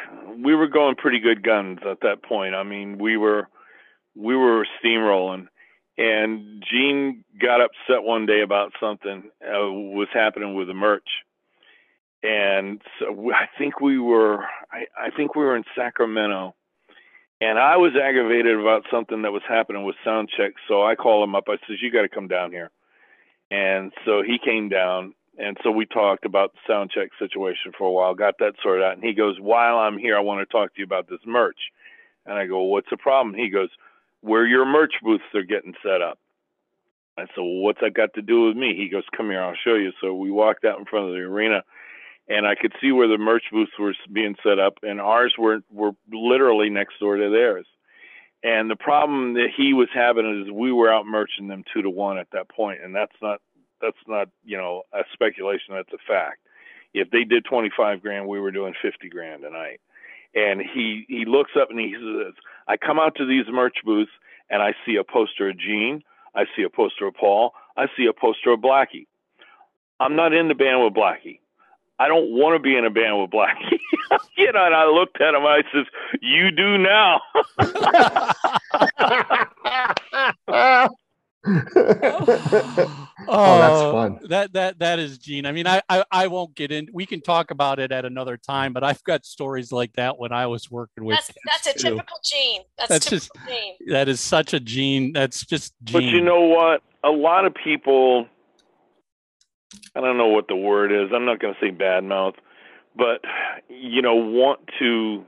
[0.43, 2.55] we were going pretty good guns at that point.
[2.55, 3.49] I mean, we were,
[4.15, 5.47] we were steamrolling.
[5.97, 11.09] And Gene got upset one day about something uh, was happening with the merch,
[12.21, 16.53] and so I think we were, I, I think we were in Sacramento,
[17.39, 20.53] and I was aggravated about something that was happening with sound check.
[20.67, 21.45] So I called him up.
[21.47, 22.71] I says, "You got to come down here."
[23.51, 27.87] And so he came down, and so we talked about the sound check situation for
[27.87, 28.13] a while.
[28.13, 30.79] Got that sorted out, and he goes, "While I'm here, I want to talk to
[30.79, 31.71] you about this merch."
[32.25, 33.69] And I go, "What's the problem?" He goes,
[34.21, 36.19] "Where your merch booths are getting set up."
[37.17, 39.55] I said, "Well, what's that got to do with me?" He goes, "Come here, I'll
[39.55, 41.63] show you." So we walked out in front of the arena,
[42.29, 45.59] and I could see where the merch booths were being set up, and ours were
[45.71, 47.65] were literally next door to theirs.
[48.43, 51.89] And the problem that he was having is we were out merching them two to
[51.89, 53.41] one at that point, and that's not
[53.81, 55.75] that's not you know a speculation.
[55.75, 56.39] That's a fact.
[56.93, 59.79] If they did twenty five grand, we were doing fifty grand a night.
[60.35, 62.33] And he he looks up and he says,
[62.67, 64.11] "I come out to these merch booths
[64.49, 66.03] and I see a poster of Gene,
[66.35, 69.07] I see a poster of Paul, I see a poster of Blackie.
[69.99, 71.39] I'm not in the band with Blackie.
[71.99, 73.79] I don't want to be in a band with Blackie.
[74.37, 75.45] you know, and I looked at him.
[75.45, 75.85] I says,
[76.21, 77.21] "You do now."
[83.29, 84.19] Oh, that's fun.
[84.23, 85.45] Oh, that that that is Gene.
[85.45, 86.87] I mean, I, I I won't get in.
[86.93, 90.31] We can talk about it at another time, but I've got stories like that when
[90.31, 91.17] I was working with.
[91.17, 91.89] That's that's a too.
[91.95, 92.61] typical gene.
[92.77, 93.75] That's, That's typical gene.
[93.87, 95.13] That is such a Gene.
[95.13, 95.93] That's just Gene.
[95.93, 96.83] But you know what?
[97.03, 98.27] A lot of people,
[99.95, 101.11] I don't know what the word is.
[101.13, 102.35] I'm not going to say bad mouth,
[102.95, 103.21] but
[103.69, 105.25] you know, want to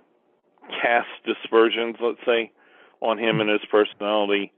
[0.82, 2.52] cast dispersions, let's say,
[3.02, 4.52] on him and his personality.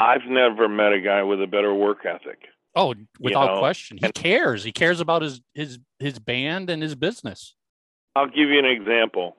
[0.00, 2.40] I've never met a guy with a better work ethic.
[2.74, 4.64] oh, without know, question, he and- cares.
[4.64, 7.54] He cares about his his his band and his business.
[8.16, 9.36] I'll give you an example.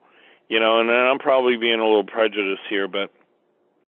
[0.48, 3.10] You know, and I'm probably being a little prejudiced here, but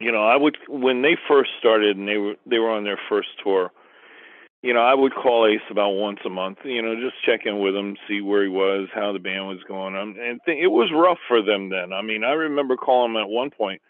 [0.01, 2.99] you know, I would when they first started and they were they were on their
[3.09, 3.71] first tour.
[4.65, 6.57] You know, I would call Ace about once a month.
[6.65, 9.63] You know, just check in with him, see where he was, how the band was
[9.69, 9.95] going.
[9.95, 11.93] Um, and th- it was rough for them then.
[11.93, 13.83] I mean, I remember calling him at one point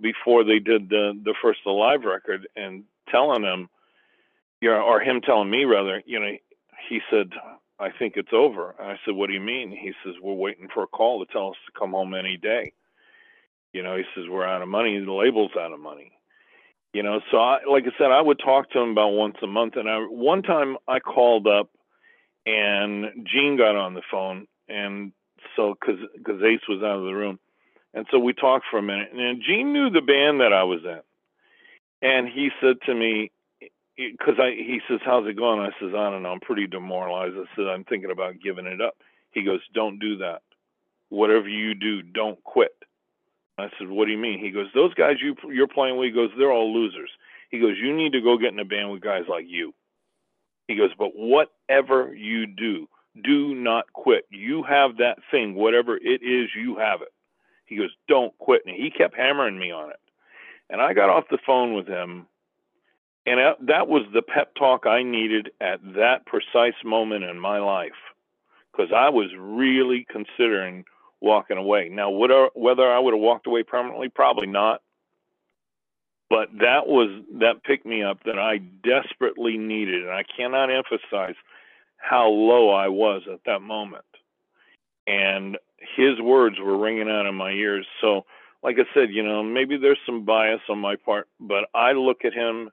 [0.00, 3.68] before they did the the first live record and telling him,
[4.60, 6.32] you know, or him telling me rather, you know,
[6.88, 7.30] he said,
[7.78, 8.74] I think it's over.
[8.76, 9.70] And I said, What do you mean?
[9.70, 12.72] He says, We're waiting for a call to tell us to come home any day.
[13.72, 14.98] You know, he says, We're out of money.
[14.98, 16.17] The label's out of money.
[16.92, 19.46] You know, so I, like I said, I would talk to him about once a
[19.46, 19.74] month.
[19.76, 21.70] And I, one time I called up
[22.46, 24.46] and Gene got on the phone.
[24.68, 25.12] And
[25.54, 27.38] so, cause, cause Ace was out of the room.
[27.94, 29.08] And so we talked for a minute.
[29.12, 31.00] And Gene knew the band that I was in.
[32.00, 33.32] And he said to me,
[33.96, 36.30] because I he says, "How's it going?" I says, "I don't know.
[36.30, 38.94] I'm pretty demoralized." I said, "I'm thinking about giving it up."
[39.32, 40.42] He goes, "Don't do that.
[41.08, 42.72] Whatever you do, don't quit."
[43.58, 46.12] I said, "What do you mean?" He goes, "Those guys you you're playing with," he
[46.12, 47.10] goes, "they're all losers."
[47.50, 49.74] He goes, "You need to go get in a band with guys like you."
[50.68, 52.88] He goes, "But whatever you do,
[53.22, 54.26] do not quit.
[54.30, 57.12] You have that thing, whatever it is, you have it."
[57.66, 60.00] He goes, "Don't quit." And he kept hammering me on it.
[60.70, 62.28] And I got off the phone with him
[63.28, 68.14] and that- was the pep talk I needed at that precise moment in my life
[68.72, 70.86] because I was really considering
[71.20, 71.88] walking away.
[71.88, 74.82] Now, would I, whether I would have walked away permanently, probably not.
[76.30, 81.36] But that was that pick me up that I desperately needed, and I cannot emphasize
[81.96, 84.04] how low I was at that moment.
[85.06, 85.56] And
[85.96, 87.86] his words were ringing out in my ears.
[88.02, 88.26] So,
[88.62, 92.26] like I said, you know, maybe there's some bias on my part, but I look
[92.26, 92.70] at him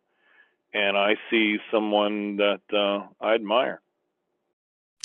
[0.74, 3.80] and I see someone that uh, I admire.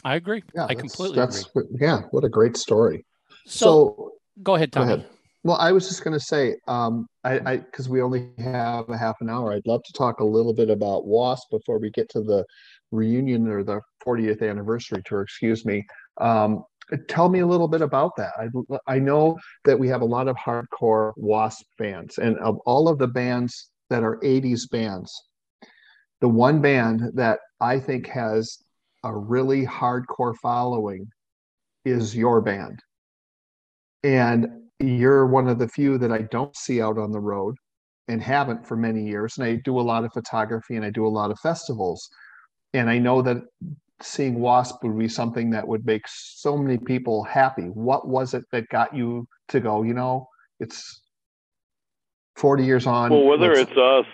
[0.04, 0.42] I agree.
[0.54, 1.66] Yeah, I that's- completely that's, agree.
[1.80, 3.04] Yeah, what a great story.
[3.46, 5.06] So, So, go ahead, go ahead.
[5.42, 8.98] Well, I was just going to say, um, I, I, because we only have a
[8.98, 12.10] half an hour, I'd love to talk a little bit about WASP before we get
[12.10, 12.44] to the
[12.90, 15.86] reunion or the 40th anniversary tour, excuse me.
[16.20, 16.64] Um,
[17.08, 18.32] tell me a little bit about that.
[18.38, 22.88] I, I know that we have a lot of hardcore WASP fans, and of all
[22.88, 25.12] of the bands that are 80s bands,
[26.20, 28.58] the one band that I think has
[29.04, 31.08] a really hardcore following
[31.86, 32.80] is your band.
[34.02, 37.56] And you're one of the few that I don't see out on the road
[38.08, 39.36] and haven't for many years.
[39.38, 42.08] And I do a lot of photography and I do a lot of festivals.
[42.72, 43.38] And I know that
[44.02, 47.64] seeing Wasp would be something that would make so many people happy.
[47.64, 51.02] What was it that got you to go, you know, it's
[52.36, 53.10] 40 years on?
[53.10, 54.06] Well, whether it's us,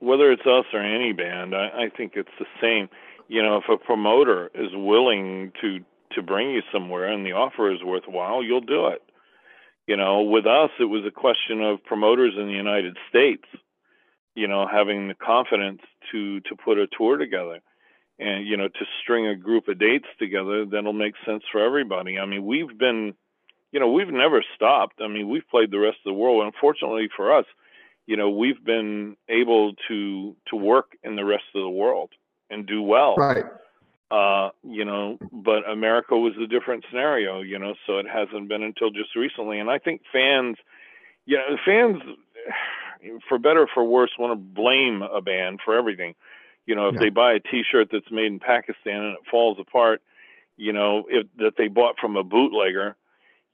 [0.00, 2.88] whether it's us or any band, I, I think it's the same.
[3.28, 5.80] You know, if a promoter is willing to
[6.12, 9.02] to bring you somewhere and the offer is worthwhile, you'll do it.
[9.88, 13.44] You know, with us, it was a question of promoters in the United States,
[14.34, 15.80] you know, having the confidence
[16.12, 17.60] to to put a tour together
[18.18, 22.18] and you know to string a group of dates together that'll make sense for everybody.
[22.18, 23.14] I mean, we've been,
[23.72, 25.00] you know, we've never stopped.
[25.00, 26.44] I mean, we've played the rest of the world.
[26.44, 27.46] Unfortunately for us,
[28.06, 32.10] you know, we've been able to to work in the rest of the world
[32.50, 33.44] and do well right.
[34.10, 38.62] Uh, you know, but America was a different scenario, you know, so it hasn't been
[38.62, 39.58] until just recently.
[39.58, 40.56] And I think fans,
[41.26, 42.02] you know, fans,
[43.28, 46.14] for better or for worse, want to blame a band for everything.
[46.66, 47.00] You know, if Yeah.
[47.00, 50.02] they buy a T-shirt that's made in Pakistan and it falls apart,
[50.56, 52.96] you know, if that they bought from a bootlegger,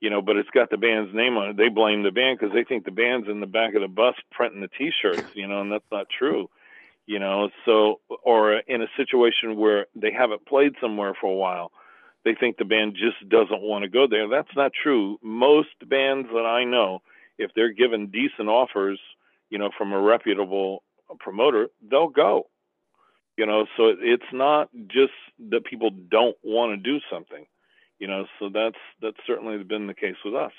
[0.01, 2.55] you know, but it's got the band's name on it, they blame the band because
[2.55, 5.61] they think the band's in the back of the bus printing the T-shirts, you know,
[5.61, 6.49] and that's not true
[7.07, 11.71] you know so or in a situation where they haven't played somewhere for a while
[12.25, 14.29] they think the band just doesn't want to go there.
[14.29, 15.19] That's not true.
[15.23, 17.03] Most bands that i know
[17.37, 18.99] if they're given decent offers
[19.51, 20.83] you know from a reputable
[21.21, 22.49] promoter they'll go.
[23.37, 25.13] You know so it's not just
[25.51, 27.47] that people don't want to do something
[27.99, 30.53] you know so that's that's certainly been the case with us.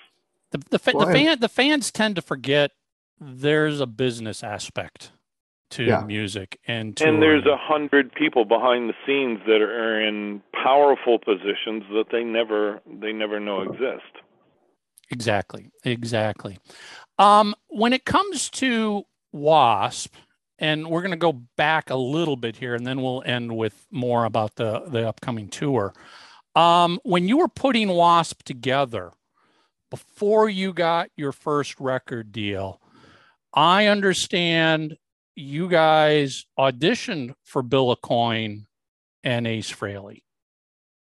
[0.51, 2.71] The the, fa- the fan the fans tend to forget
[3.19, 5.12] there's a business aspect
[5.71, 6.04] to Yeah.
[6.06, 11.84] music and and there's a hundred people behind the scenes that are in powerful positions
[11.93, 14.04] that they never they never know exist
[15.12, 15.69] Exactly.
[15.84, 16.58] Exactly.
[17.19, 20.12] Um, when it comes to WASP,
[20.58, 23.86] and we're going to go back a little bit here, and then we'll end with
[23.91, 25.93] more about the the upcoming tour.
[26.56, 29.12] Um, when you were putting WASP together,
[29.91, 32.82] before you got your first record deal,
[33.54, 34.97] I understand
[35.36, 38.65] you guys auditioned for Bill Aucoin
[39.24, 40.24] and Ace Frehley.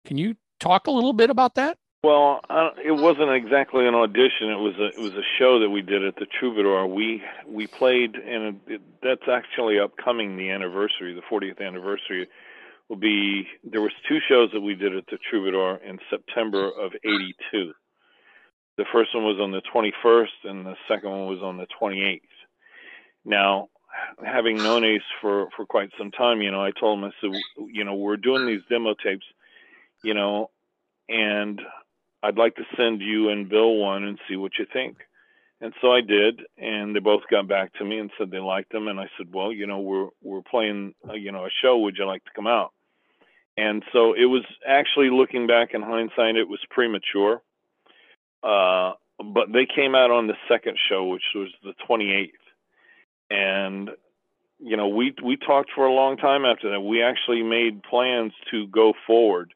[0.04, 1.78] Can you talk a little bit about that?
[2.04, 2.40] Well,
[2.84, 4.50] it wasn't exactly an audition.
[4.50, 6.86] It was a it was a show that we did at the Troubadour.
[6.88, 10.36] We we played, and it, that's actually upcoming.
[10.36, 12.28] The anniversary, the 40th anniversary,
[12.88, 13.46] will be.
[13.62, 17.72] There was two shows that we did at the Troubadour in September of '82.
[18.78, 22.20] The first one was on the 21st, and the second one was on the 28th.
[23.24, 23.68] Now,
[24.24, 27.30] having known Ace for for quite some time, you know, I told him, I said,
[27.70, 29.26] you know, we're doing these demo tapes,
[30.02, 30.50] you know,
[31.08, 31.60] and
[32.22, 34.98] I'd like to send you and Bill one and see what you think.
[35.60, 38.72] And so I did, and they both got back to me and said they liked
[38.72, 38.88] them.
[38.88, 41.78] And I said, well, you know, we're we're playing, uh, you know, a show.
[41.78, 42.72] Would you like to come out?
[43.56, 47.42] And so it was actually looking back in hindsight, it was premature.
[48.42, 52.32] Uh, but they came out on the second show, which was the 28th,
[53.32, 53.90] and
[54.58, 56.80] you know, we we talked for a long time after that.
[56.80, 59.54] We actually made plans to go forward.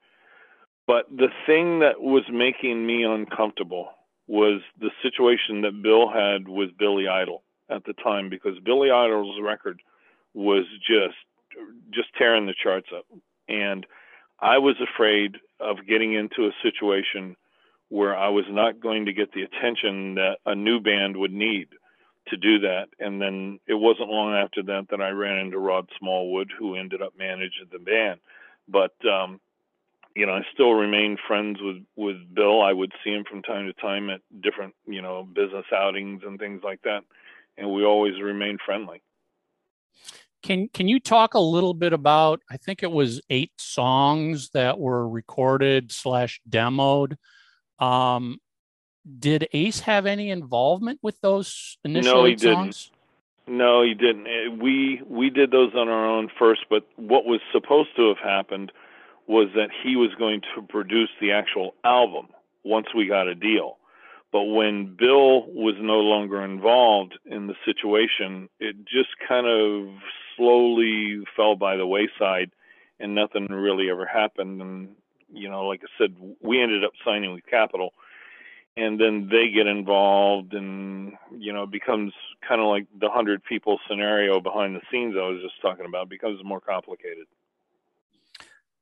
[0.86, 3.88] But the thing that was making me uncomfortable
[4.26, 9.40] was the situation that Bill had with Billy Idol at the time because Billy Idol's
[9.40, 9.80] record
[10.34, 11.16] was just
[11.92, 13.04] just tearing the charts up.
[13.48, 13.86] And
[14.40, 17.36] I was afraid of getting into a situation
[17.88, 21.68] where I was not going to get the attention that a new band would need
[22.28, 22.86] to do that.
[22.98, 27.02] And then it wasn't long after that that I ran into Rod Smallwood, who ended
[27.02, 28.20] up managing the band.
[28.68, 29.40] But um,
[30.16, 32.62] you know, I still remain friends with with Bill.
[32.62, 36.38] I would see him from time to time at different, you know, business outings and
[36.38, 37.02] things like that,
[37.58, 39.02] and we always remain friendly.
[40.42, 42.40] Can can you talk a little bit about?
[42.50, 47.16] I think it was eight songs that were recorded slash demoed.
[47.78, 48.38] Um,
[49.18, 52.54] did Ace have any involvement with those initial no, he eight didn't.
[52.56, 52.90] songs?
[53.46, 54.26] No, he didn't.
[54.26, 58.18] Eh, We we did those on our own first, but what was supposed to have
[58.18, 58.72] happened
[59.26, 62.28] was that he was going to produce the actual album
[62.64, 63.78] once we got a deal.
[64.32, 69.88] But when Bill was no longer involved in the situation, it just kind of
[70.36, 72.50] slowly fell by the wayside
[73.00, 74.60] and nothing really ever happened.
[74.60, 74.88] And,
[75.32, 77.92] you know, like I said, we ended up signing with Capitol
[78.76, 82.12] and then they get involved and, you know, it becomes
[82.46, 86.08] kind of like the hundred people scenario behind the scenes I was just talking about
[86.08, 87.26] becomes more complicated.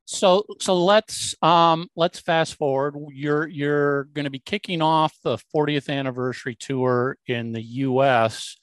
[0.07, 2.95] So so let's um let's fast forward.
[3.11, 8.57] You're you're going to be kicking off the 40th anniversary tour in the U.S.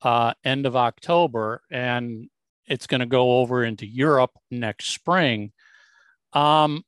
[0.00, 2.30] Uh, end of October, and
[2.66, 5.52] it's going to go over into Europe next spring.
[6.32, 6.82] Um,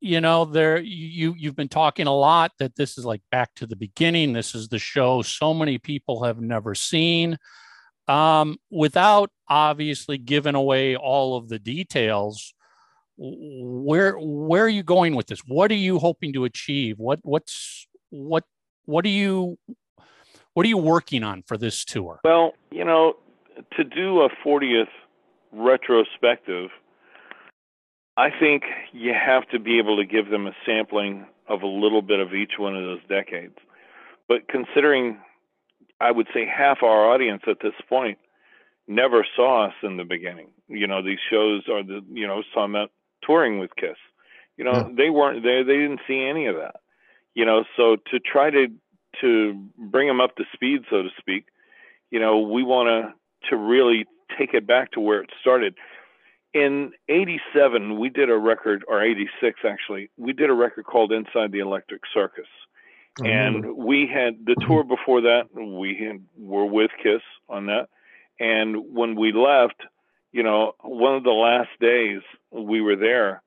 [0.00, 3.66] you know, there you you've been talking a lot that this is like back to
[3.66, 4.32] the beginning.
[4.32, 7.38] This is the show so many people have never seen.
[8.08, 12.54] Um, without obviously giving away all of the details
[13.22, 17.86] where where are you going with this what are you hoping to achieve what what's
[18.08, 18.44] what
[18.86, 19.58] what are you
[20.54, 23.14] what are you working on for this tour Well, you know,
[23.76, 24.88] to do a 40th
[25.52, 26.70] retrospective,
[28.16, 32.02] I think you have to be able to give them a sampling of a little
[32.02, 33.56] bit of each one of those decades.
[34.28, 35.18] But considering,
[36.00, 38.18] I would say half our audience at this point
[38.86, 40.48] never saw us in the beginning.
[40.68, 42.90] You know, these shows are the, you know, saw them out
[43.22, 43.96] touring with Kiss.
[44.56, 44.88] You know, Yeah.
[44.96, 45.64] they weren't there.
[45.64, 46.76] They didn't see any of that.
[47.34, 48.68] You know, so to try to
[49.20, 51.46] to bring them up to speed, so to speak,
[52.10, 54.06] you know, we want to to really
[54.38, 55.74] take it back to where it started.
[56.52, 61.52] In 87, we did a record, or 86 actually, we did a record called Inside
[61.52, 62.48] the Electric Circus.
[63.20, 63.68] I remember.
[63.68, 67.88] And we had the tour before that, we had, were with Kiss on that.
[68.40, 69.82] And when we left,
[70.32, 73.42] you know, one of the last days we were there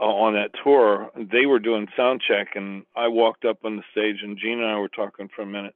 [0.00, 3.82] uh, on that tour, they were doing sound check, and I walked up on the
[3.90, 5.74] stage, and Gene and I were talking for a minute,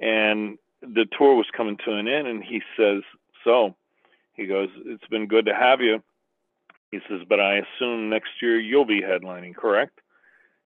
[0.00, 3.02] and the tour was coming to an end, and he says,
[3.44, 3.74] "So,"
[4.34, 6.02] he goes, "It's been good to have you."
[6.90, 10.00] He says, "But I assume next year you'll be headlining, correct?"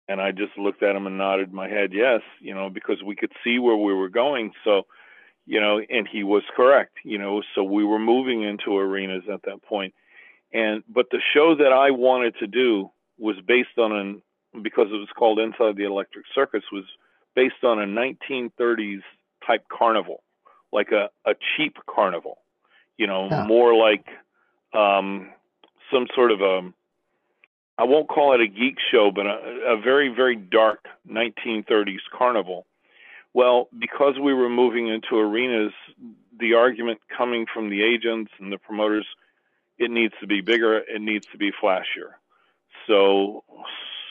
[0.09, 3.17] And I just looked at him and nodded my head, yes, you know, because we
[3.17, 4.53] could see where we were going.
[4.63, 4.87] So,
[5.47, 9.43] you know, and he was correct, you know, so we were moving into arenas at
[9.43, 9.95] that point.
[10.53, 14.23] And but the show that I wanted to do was based on an
[14.63, 16.85] because it was called Inside the Electric Circus was
[17.35, 19.03] based on a 1930s
[19.47, 20.23] type carnival,
[20.73, 22.39] like a a cheap carnival,
[22.97, 23.45] you know, Yeah.
[23.47, 24.07] more like
[24.73, 25.31] um
[25.93, 26.73] some sort of a
[27.77, 32.67] I won't call it a geek show, but a, a very, very dark 1930s carnival.
[33.33, 35.73] Well, because we were moving into arenas,
[36.39, 39.07] the argument coming from the agents and the promoters,
[39.77, 42.15] it needs to be bigger, it needs to be flashier.
[42.87, 43.43] So,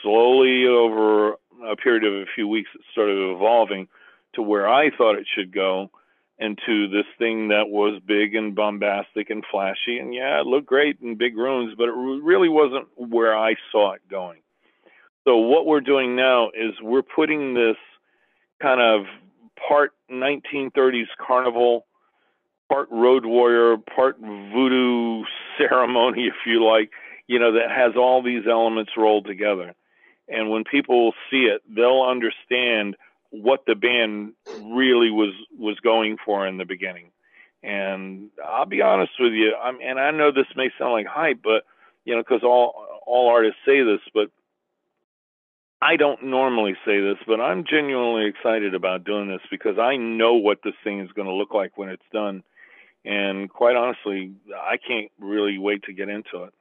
[0.02, 3.88] slowly over a period of a few weeks, it started evolving
[4.34, 5.90] to where I thought it should go
[6.38, 9.98] into this thing that was big and bombastic and flashy.
[9.98, 13.92] And yeah, it looked great in big rooms, but it really wasn't where I saw
[13.92, 14.40] it going.
[15.24, 17.76] So, what we're doing now is we're putting this
[18.60, 19.06] kind of
[19.68, 21.86] part 1930s carnival,
[22.68, 25.22] part road warrior, part voodoo
[25.58, 26.90] ceremony, if you like,
[27.26, 29.74] you know, that has all these elements rolled together.
[30.28, 32.96] And when people see it, they'll understand
[33.42, 37.10] what the band really was was going for in the beginning.
[37.62, 41.40] And I'll be honest with you, I'm, and I know this may sound like hype,
[41.42, 41.64] but
[42.04, 44.30] you know, because all all artists say this, but
[45.82, 50.34] I don't normally say this, but I'm genuinely excited about doing this because I know
[50.34, 52.42] what this thing is going to look like when it's done.
[53.04, 56.54] And quite honestly, I can't really wait to get into it.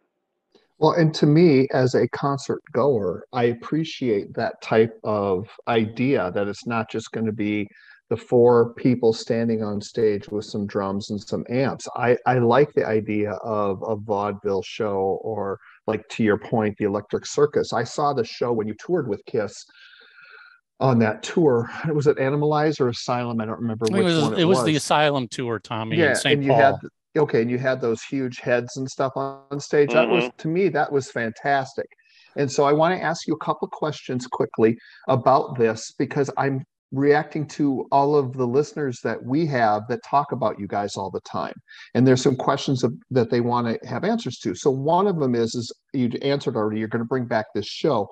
[0.84, 6.50] Well, and to me, as a concert goer, I appreciate that type of idea that
[6.50, 7.70] it's not just going to be
[8.10, 11.88] the four people standing on stage with some drums and some amps.
[11.96, 15.58] I, I like the idea of a vaudeville show or,
[15.88, 17.72] like to your point, the Electric Circus.
[17.72, 19.66] I saw the show when you toured with Kiss
[20.82, 21.72] on that tour.
[21.94, 23.40] Was it Animalize or Asylum?
[23.40, 26.34] I don't remember it which was one it was the asylum tour tommy in st
[26.34, 26.76] and you paul had
[27.18, 29.94] okay, and you had those huge heads and stuff on stage.
[29.94, 30.38] That was mm-hmm.
[30.38, 31.88] to me that was fantastic.
[32.36, 36.64] And so I want to ask you a couple questions quickly about this because I'm
[36.92, 41.10] reacting to all of the listeners that we have that talk about you guys all
[41.10, 41.56] the time
[41.96, 44.54] and there's some questions of, that they want to have answers to.
[44.54, 47.66] So one of them is is you answered already you're going to bring back this
[47.66, 48.08] show.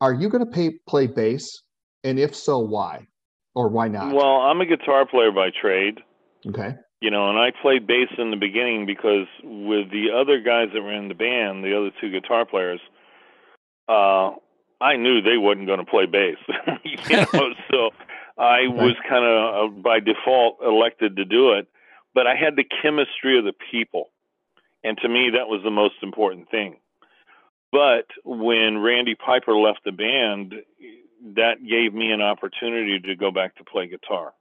[0.00, 1.62] Are you going to pay, play bass?
[2.04, 3.06] And if so why?
[3.54, 4.14] Or why not?
[4.14, 6.00] Well, I'm a guitar player by trade,
[6.48, 10.68] okay you know, and I played bass in the beginning because with the other guys
[10.72, 12.80] that were in the band, the other two guitar players,
[13.88, 14.30] uh,
[14.80, 16.36] I knew they wasn't going to play bass,
[16.84, 17.90] you know, so
[18.38, 21.66] I was kind of uh, by default elected to do it.
[22.14, 24.10] But I had the chemistry of the people,
[24.84, 26.76] and to me that was the most important thing.
[27.72, 30.54] But when Randy Piper left the band,
[31.34, 34.34] that gave me an opportunity to go back to play guitar.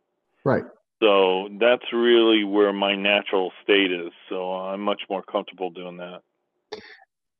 [0.43, 0.65] right
[1.01, 4.11] So that's really where my natural state is.
[4.29, 6.21] So I'm much more comfortable doing that.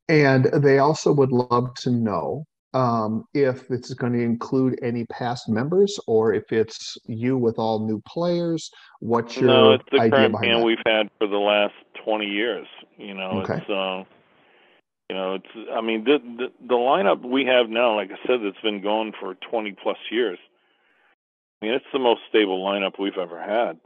[0.10, 2.44] and they also would love to know
[2.74, 7.86] um, if it's going to include any past members or if it's you with all
[7.86, 11.38] new players what's your no, it's the idea current band that we've had for the
[11.38, 12.68] last 20 years.
[12.98, 13.56] You know, Okay.
[13.56, 14.04] it's uh,
[15.10, 15.70] you know, it's.
[15.74, 19.12] I mean, the, the the lineup we have now, like I said, it's been going
[19.20, 20.40] for 20 plus years.
[21.62, 23.80] I mean, it's the most stable lineup we've ever had.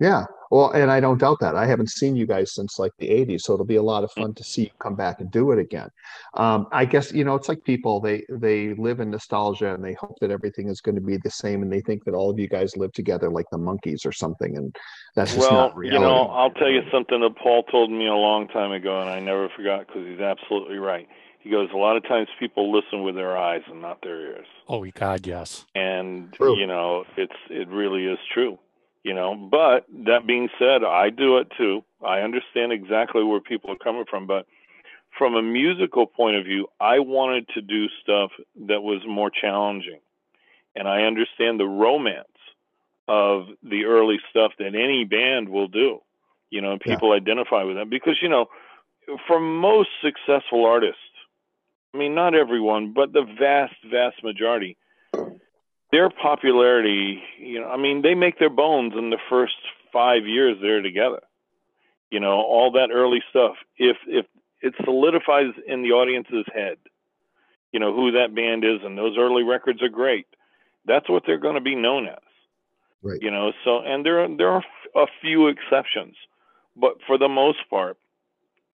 [0.00, 1.54] Yeah, well, and I don't doubt that.
[1.54, 4.10] I haven't seen you guys since like the 80s, so it'll be a lot of
[4.10, 4.22] Mm.
[4.22, 5.88] fun to see you come back and do it again.
[6.34, 9.94] Um, I guess, you know, it's like people, they they live in nostalgia and they
[9.94, 12.38] hope that everything is going to be the same and they think that all of
[12.38, 14.74] you guys live together like the Monkees or something, and
[15.14, 18.14] that's just well, not you know, I'll tell you something that Paul told me a
[18.14, 21.06] long time ago, and I never forgot because he's absolutely right.
[21.42, 24.46] He goes, a lot of times people listen with their eyes and not their ears.
[24.68, 25.64] Oh, God, yes.
[25.74, 26.56] and True.
[26.58, 28.58] you know it's it really is true
[29.04, 33.70] you know but that being said i do it too i understand exactly where people
[33.70, 34.46] are coming from but
[35.18, 38.30] from a musical point of view i wanted to do stuff
[38.68, 39.98] that was more challenging
[40.76, 42.28] and i understand the romance
[43.08, 45.98] of the early stuff that any band will do
[46.50, 46.94] you know and Yeah.
[46.94, 48.46] people identify with that because you know
[49.26, 51.00] for most successful artists
[51.94, 54.76] i mean not everyone but the vast vast majority
[55.92, 59.54] their popularity, you know, I mean, they make their bones in the first
[59.92, 61.20] five years they're together.
[62.10, 63.56] You know, all that early stuff.
[63.76, 64.26] If if
[64.62, 66.78] it solidifies in the audience's head,
[67.72, 70.26] you know, who that band is, and those early records are great.
[70.86, 72.18] That's what they're going to be known as.
[73.02, 73.20] Right.
[73.20, 74.64] You know, so and there are, there are
[74.96, 76.16] a few exceptions,
[76.74, 77.98] but for the most part,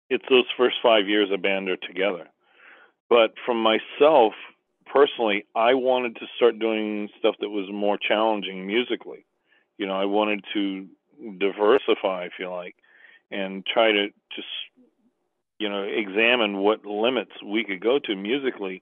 [0.09, 2.27] it's those first five years a band are together.
[3.09, 4.33] But from myself,
[4.85, 9.25] personally, I wanted to start doing stuff that was more challenging musically.
[9.77, 10.87] You know, I wanted to
[11.37, 12.75] diversify, if you like,
[13.31, 14.47] and try to just,
[15.59, 18.81] you know, examine what limits we could go to musically.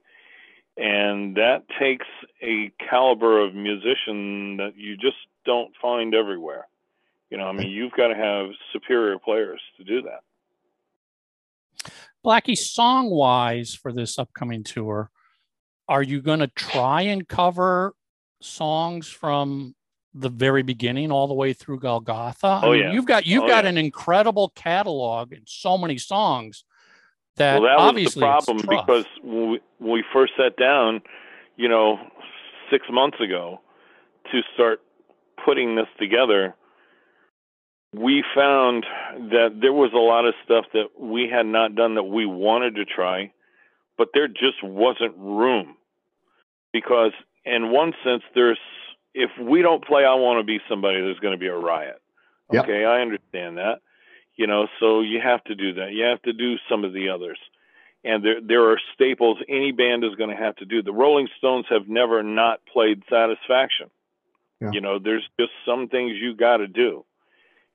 [0.76, 2.06] And that takes
[2.42, 6.66] a caliber of musician that you just don't find everywhere.
[7.30, 10.20] You know, I mean, you've got to have superior players to do that.
[12.24, 15.10] Blackie, song wise for this upcoming tour,
[15.88, 17.94] are you going to try and cover
[18.40, 19.74] songs from
[20.14, 22.46] the very beginning all the way through Golgotha?
[22.46, 22.92] I Oh, mean, yeah.
[22.92, 23.70] You've got you've Oh, got yeah.
[23.70, 26.64] an incredible catalog and so many songs
[27.36, 31.02] that, well, that was obviously the problem because when we, when we first sat down,
[31.56, 31.98] you know,
[32.70, 33.60] six months ago
[34.32, 34.80] to start
[35.44, 36.54] putting this together,
[37.98, 38.84] we found
[39.30, 42.76] that there was a lot of stuff that we had not done that we wanted
[42.76, 43.32] to try,
[43.96, 45.76] but there just wasn't room.
[46.72, 47.12] Because,
[47.44, 48.58] in one sense, there's
[49.14, 52.00] if we don't play I Want to Be Somebody, there's going to be a riot.
[52.52, 52.64] Yep.
[52.64, 53.80] Okay, I understand that.
[54.36, 55.92] You know, so you have to do that.
[55.92, 57.38] You have to do some of the others.
[58.02, 60.82] And there there are staples any band is going to have to do.
[60.82, 63.88] The Rolling Stones have never not played Satisfaction.
[64.60, 64.70] Yeah.
[64.72, 67.04] You know, there's just some things you got to do.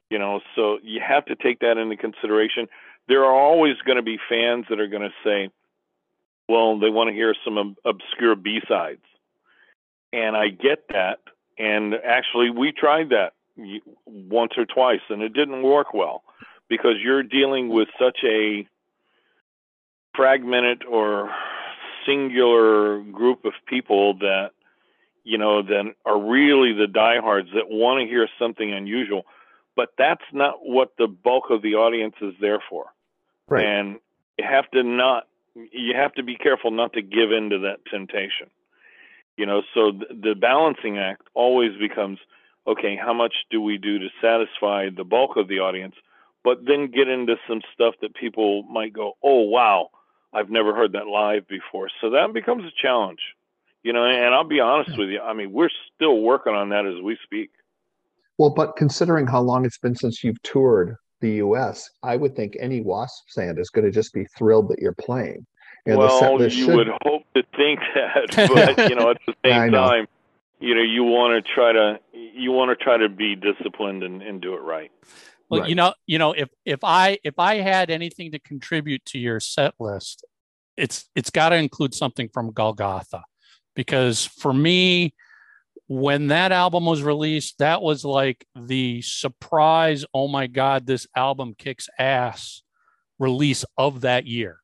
[0.09, 2.67] You know, so you have to take that into consideration.
[3.07, 5.49] There are always going to be fans that are going to say,
[6.47, 9.03] well, they want to hear some ob- obscure B-sides.
[10.11, 11.19] And I get that.
[11.59, 13.33] And actually, we tried that
[14.05, 16.23] once or twice, and it didn't work well
[16.69, 18.67] because you're dealing with such a
[20.15, 21.29] fragmented or
[22.05, 24.51] singular group of people that
[25.23, 29.23] you know that are really the diehards that want to hear something unusual
[29.79, 32.85] but that's not what the bulk of the audience is there for
[33.47, 33.65] Right.
[33.65, 33.87] and
[34.37, 37.79] you have to not you have to be careful not to give in to that
[37.95, 38.47] temptation
[39.37, 42.19] you know so th- the balancing act always becomes
[42.71, 45.95] okay how much do we do to satisfy the bulk of the audience
[46.43, 49.89] but then get into some stuff that people might go oh wow
[50.33, 51.89] I've never heard that live before.
[52.01, 53.21] So that becomes a challenge,
[53.83, 54.05] you know.
[54.05, 55.19] And I'll be honest with you.
[55.21, 57.49] I mean, we're still working on that as we speak.
[58.39, 62.55] Well, but considering how long it's been since you've toured the U.S., I would think
[62.57, 65.45] any Wasp fan is going to just be thrilled that you're playing.
[65.85, 66.73] And well, you should...
[66.73, 70.07] would hope to think that, but you know, at the same time,
[70.61, 74.21] you know, you want to try to you want to try to be disciplined and,
[74.21, 74.91] and do it right.
[75.49, 75.69] Well, right.
[75.69, 79.41] you know, you know, if if I if I had anything to contribute to your
[79.41, 80.25] set list,
[80.77, 83.23] it's it's got to include something from Golgotha,
[83.75, 85.13] because for me,
[85.89, 90.05] when that album was released, that was like the surprise.
[90.13, 92.61] Oh my God, this album kicks ass!
[93.17, 94.61] Release of that year,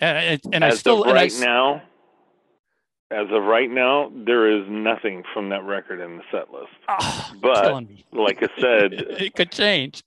[0.00, 1.82] and and as I still of right I, now,
[3.10, 6.68] as of right now, there is nothing from that record in the set list.
[6.90, 10.02] Oh, but like I said, it could change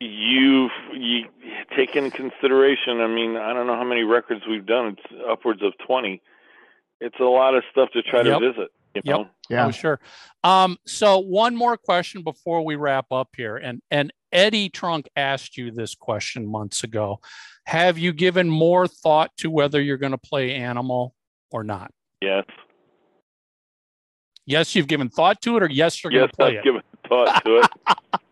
[0.00, 1.24] you've you
[1.76, 3.00] take into consideration.
[3.00, 4.96] I mean, I don't know how many records we've done.
[4.96, 6.22] It's upwards of twenty.
[7.00, 8.40] It's a lot of stuff to try yep.
[8.40, 8.68] to visit.
[9.04, 9.18] You yep.
[9.18, 9.28] know?
[9.48, 10.00] Yeah, oh, sure.
[10.44, 15.56] Um, so one more question before we wrap up here, and and Eddie Trunk asked
[15.56, 17.20] you this question months ago.
[17.66, 21.14] Have you given more thought to whether you're going to play Animal
[21.50, 21.92] or not?
[22.22, 22.44] Yes.
[24.46, 26.64] Yes, you've given thought to it, or yes, you're yes, going to play I've it.
[26.64, 27.66] given thought to it.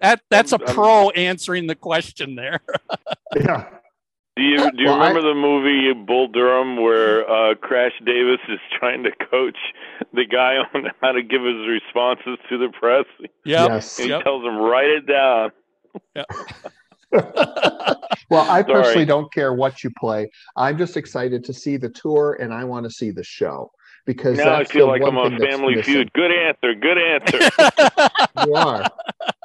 [0.00, 2.60] That that's a pro answering the question there.
[3.36, 3.70] yeah.
[4.36, 8.40] Do you do you Well, remember I- the movie Bull Durham where uh, Crash Davis
[8.48, 9.56] is trying to coach
[10.12, 13.04] the guy on how to give his responses to the press?
[13.20, 13.30] Yep.
[13.44, 13.98] Yes.
[13.98, 14.24] And he Yep.
[14.24, 15.52] tells him write it down.
[18.30, 20.28] Well, I personally don't care what you play.
[20.56, 23.70] I'm just excited to see the tour, and I want to see the show
[24.06, 25.80] because Now I feel like I'm on Family.
[25.82, 26.12] Feud.
[26.14, 26.74] Good answer.
[26.74, 27.50] Good answer.
[28.44, 28.90] You are.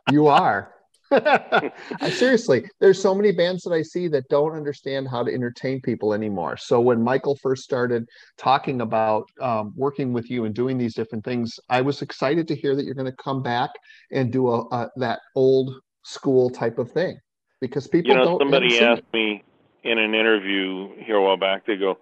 [0.09, 0.73] You are.
[2.11, 6.13] Seriously, there's so many bands that I see that don't understand how to entertain people
[6.13, 6.57] anymore.
[6.57, 8.07] So when Michael first started
[8.37, 12.55] talking about um, working with you and doing these different things, I was excited to
[12.55, 13.71] hear that you're going to come back
[14.11, 17.19] and do a, a that old school type of thing
[17.59, 18.39] because people you know, don't.
[18.39, 19.13] somebody asked it.
[19.13, 19.43] me
[19.83, 21.65] in an interview here a while back.
[21.65, 21.97] They go,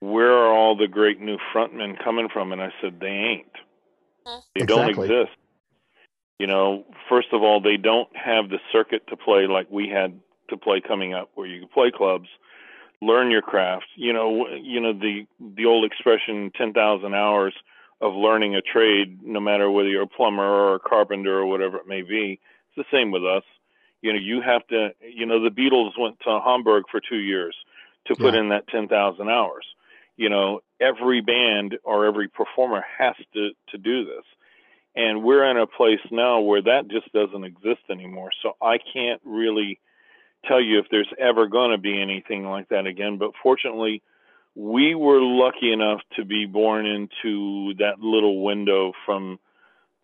[0.00, 3.52] "Where are all the great new frontmen coming from?" And I said, "They ain't.
[4.54, 5.30] They don't exist."
[6.38, 10.20] You know, first of all, they don't have the circuit to play like we had
[10.50, 12.28] to play coming up, where you can play clubs,
[13.02, 13.86] learn your craft.
[13.96, 17.54] You know, you know the the old expression, ten thousand hours
[18.00, 21.76] of learning a trade, no matter whether you're a plumber or a carpenter or whatever
[21.78, 22.38] it may be.
[22.68, 23.42] It's the same with us.
[24.00, 24.90] You know, you have to.
[25.02, 27.56] You know, the Beatles went to Hamburg for two years
[28.06, 28.40] to put Yeah.
[28.40, 29.66] in that ten thousand hours.
[30.16, 34.24] You know, every band or every performer has to to do this
[34.98, 39.20] and we're in a place now where that just doesn't exist anymore so i can't
[39.24, 39.80] really
[40.46, 44.02] tell you if there's ever going to be anything like that again but fortunately
[44.54, 49.38] we were lucky enough to be born into that little window from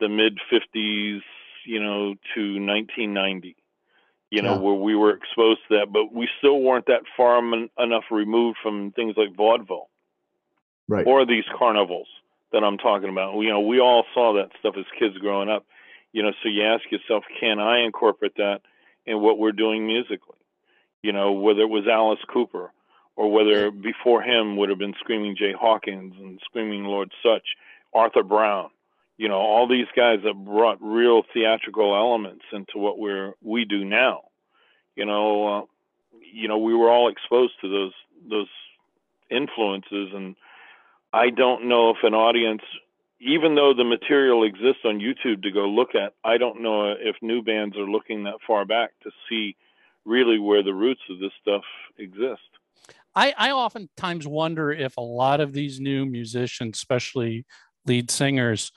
[0.00, 1.20] the mid 50s
[1.66, 3.56] you know to 1990
[4.30, 4.60] you know Yeah.
[4.60, 8.92] where we were exposed to that but we still weren't that far enough removed from
[8.92, 9.88] things like vaudeville
[10.86, 11.06] Right.
[11.06, 12.08] or these carnivals
[12.54, 13.36] that I'm talking about.
[13.40, 15.66] You know, we all saw that stuff as kids growing up.
[16.12, 18.60] You know, so you ask yourself, can I incorporate that
[19.04, 20.38] in what we're doing musically?
[21.02, 22.70] You know, whether it was Alice Cooper
[23.16, 27.46] or whether before him would have been Screaming Jay Hawkins and Screaming Lord Sutch,
[27.92, 28.70] Arthur Brown.
[29.18, 33.84] You know, all these guys that brought real theatrical elements into what we're we do
[33.84, 34.22] now.
[34.94, 35.62] You know, uh,
[36.32, 37.92] you know, we were all exposed to those
[38.28, 38.48] those
[39.30, 40.36] influences and
[41.14, 42.62] I don't know if an audience,
[43.20, 47.14] even though the material exists on YouTube to go look at, I don't know if
[47.22, 49.56] new bands are looking that far back to see
[50.04, 51.62] really where the roots of this stuff
[51.98, 52.40] exist.
[53.14, 57.46] I, I oftentimes wonder if a lot of these new musicians, especially
[57.86, 58.72] lead singers,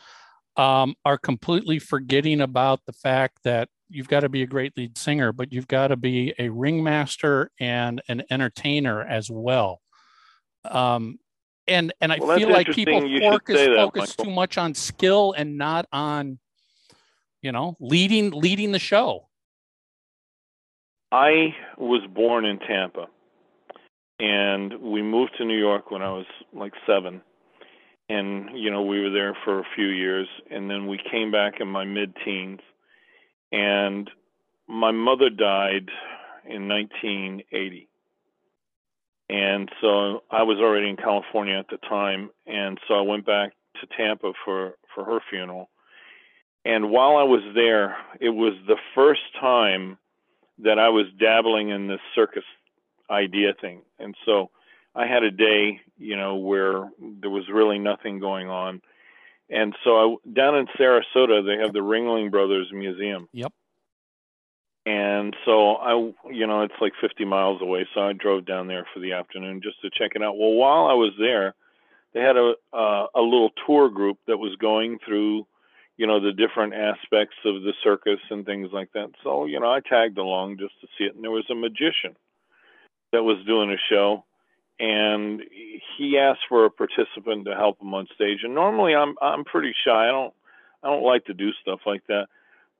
[0.57, 4.95] um, are completely forgetting about the fact that you've got to be a great lead
[4.95, 9.81] singer, but you've got to be a ringmaster and an entertainer as well.
[10.65, 11.17] Um,
[11.67, 14.57] and and I Well, feel like people interesting you should focus that, focus too much
[14.57, 16.39] on skill and not on,
[17.41, 19.27] you know, leading leading the show.
[21.11, 23.07] I was born in Tampa,
[24.19, 27.21] and we moved to New York when I was like seven.
[28.09, 31.55] And, you know, we were there for a few years, and then we came back
[31.59, 32.61] in my mid teens.
[33.51, 34.09] And
[34.67, 35.89] my mother died
[36.45, 37.89] in 1980.
[39.29, 43.53] And so I was already in California at the time, and so I went back
[43.81, 45.69] to Tampa for for her funeral.
[46.63, 49.97] And while I was there, it was the first time
[50.59, 52.43] that I was dabbling in this circus
[53.09, 53.81] idea thing.
[53.99, 54.49] And so
[54.95, 58.81] I had a day, you know, where there was really nothing going on.
[59.49, 63.29] And so I, down in Sarasota, they have the Ringling Brothers Museum.
[63.31, 63.53] Yep.
[64.87, 65.91] And so I,
[66.31, 67.85] you know, it's like 50 miles away.
[67.93, 70.37] So I drove down there for the afternoon just to check it out.
[70.37, 71.55] Well, while I was there,
[72.13, 75.45] they had a uh, a little tour group that was going through,
[75.97, 79.09] you know, the different aspects of the circus and things like that.
[79.25, 81.15] So you know, I tagged along just to see it.
[81.15, 82.15] And there was a magician
[83.11, 84.23] that was doing a show,
[84.79, 85.41] and
[85.97, 88.39] he asked for a participant to help him on stage.
[88.43, 90.07] And normally, I'm I'm pretty shy.
[90.07, 90.33] I don't
[90.81, 92.27] I don't like to do stuff like that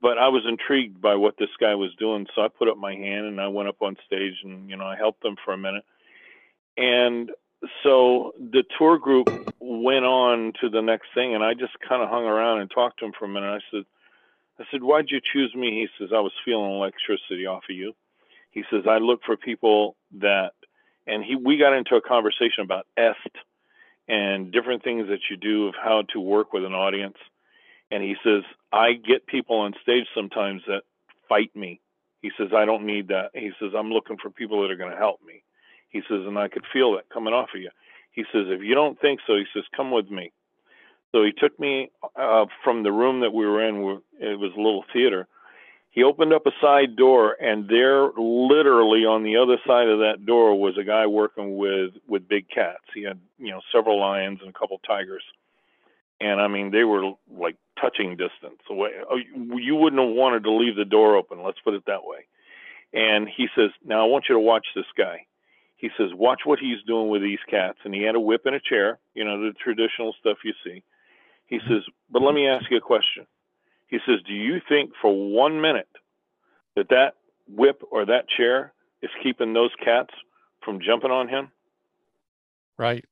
[0.01, 2.93] but I was intrigued by what this guy was doing, so I put up my
[2.93, 5.57] hand and I went up on stage and you know I helped them for a
[5.57, 5.83] minute.
[6.77, 7.31] And
[7.83, 9.29] so the tour group
[9.59, 12.99] went on to the next thing, and I just kind of hung around and talked
[12.99, 13.49] to him for a minute.
[13.49, 13.83] I said,
[14.59, 15.71] I said, why'd you choose me?
[15.71, 17.93] He says, I was feeling electricity off of you.
[18.51, 20.51] He says, I look for people that,
[21.05, 23.35] and he, we got into a conversation about est
[24.07, 27.17] and different things that you do of how to work with an audience
[27.91, 30.81] and he says I get people on stage sometimes that
[31.29, 31.79] fight me.
[32.21, 33.31] He says I don't need that.
[33.33, 35.43] He says I'm looking for people that are going to help me.
[35.89, 37.69] He says and I could feel that coming off of you.
[38.11, 40.31] He says if you don't think so, he says come with me.
[41.11, 43.77] So he took me uh, from the room that we were in.
[44.19, 45.27] It was a little theater.
[45.91, 50.27] He opened up a side door, and there, literally on the other side of that
[50.27, 52.83] door, was a guy working with with big cats.
[52.93, 55.23] He had you know several lions and a couple tigers
[56.20, 58.91] and I mean they were like touching distance away.
[59.09, 61.43] Oh, you wouldn't have wanted to leave the door open.
[61.43, 62.26] Let's put it that way.
[62.93, 65.26] And he says, "Now I want you to watch this guy."
[65.76, 68.55] He says, "Watch what he's doing with these cats." And he had a whip and
[68.55, 70.84] a chair, you know, the traditional stuff you see.
[71.45, 71.74] He mm-hmm.
[71.74, 73.28] says, "But let me ask you a question."
[73.88, 75.89] He says, "Do you think for one minute
[76.76, 77.15] that that
[77.47, 80.13] whip or that chair is keeping those cats
[80.61, 81.51] from jumping on him?"
[82.78, 83.05] Right.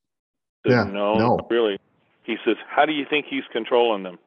[0.66, 0.84] Says, yeah.
[0.84, 1.78] No, no, really.
[2.26, 4.18] He says, How do you think he's controlling them?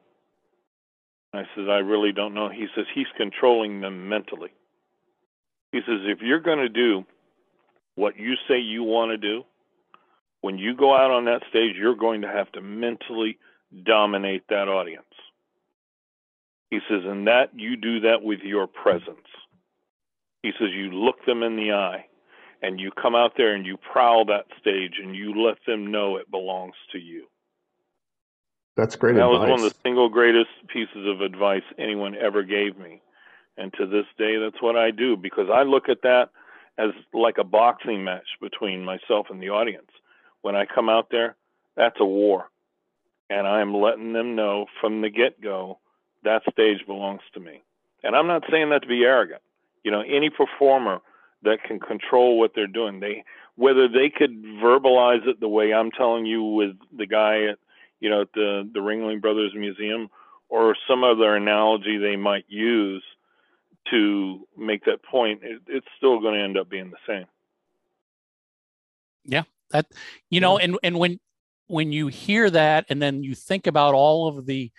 [1.32, 2.48] I says, I really don't know.
[2.48, 4.50] He says, He's controlling them mentally.
[5.72, 7.04] He says, If you're going to do
[7.94, 9.44] what you say you want to do,
[10.40, 13.38] when you go out on that stage, you're going to have to mentally
[13.84, 15.04] dominate that audience.
[16.70, 19.26] He says, and that you do that with your presence.
[20.42, 22.06] He says, you look them in the eye
[22.62, 26.16] and you come out there and you prowl that stage and you let them know
[26.16, 27.26] it belongs to you.
[28.76, 29.14] That's great.
[29.16, 29.40] That advice.
[29.40, 33.02] was one of the single greatest pieces of advice anyone ever gave me.
[33.56, 36.30] And to this day, that's what I do because I look at that
[36.78, 39.90] as like a boxing match between myself and the audience.
[40.42, 41.36] When I come out there,
[41.76, 42.48] that's a war.
[43.28, 45.78] And I'm letting them know from the get go
[46.24, 47.62] that stage belongs to me.
[48.02, 49.42] And I'm not saying that to be arrogant.
[49.84, 51.00] You know, any performer
[51.42, 53.24] that can control what they're doing, they
[53.56, 57.58] whether they could verbalize it the way I'm telling you with the guy at
[58.00, 60.08] you know, at the the Ringling Brothers Museum,
[60.48, 63.04] or some other analogy they might use
[63.90, 67.26] to make that point, it, it's still going to end up being the same.
[69.24, 69.86] Yeah, that
[70.30, 71.20] you know, and and when
[71.66, 74.70] when you hear that, and then you think about all of the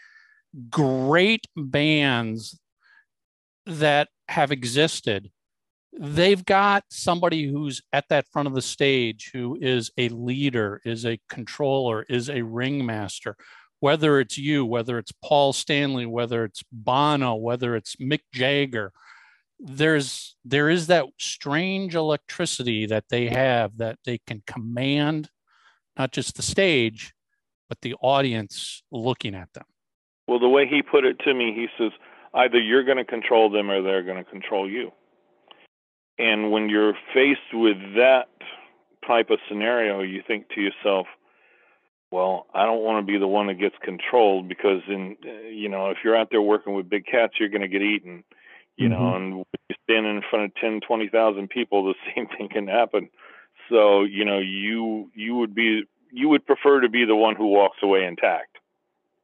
[0.70, 2.60] great bands
[3.66, 5.32] that have existed
[6.00, 11.06] they've got somebody who's at that front of the stage who is a leader, is
[11.06, 13.36] a controller, is a ringmaster.
[13.80, 18.92] Whether it's you, whether it's Paul Stanley, whether it's Bono, whether it's Mick Jagger,
[19.60, 25.30] there's there is that strange electricity that they have that they can command
[25.98, 27.14] not just the stage,
[27.70, 29.66] but the audience looking at them.
[30.28, 31.92] Well, the way he put it to me, he says,
[32.34, 34.92] either you're going to control them or they're going to control you.
[36.22, 38.30] And when you're faced with that
[39.08, 41.08] type of scenario, you think to yourself,
[42.12, 45.18] well, I don't want to be the one that gets controlled because in
[45.52, 48.24] you know, if you're out there working with big cats, you're going to get eaten.
[48.78, 49.02] You mm-hmm.
[49.02, 52.68] know, and when you stand in front of 10, 20,000 people, the same thing can
[52.68, 53.10] happen.
[53.70, 57.48] So, you know, you you would be you would prefer to be the one who
[57.48, 58.51] walks away intact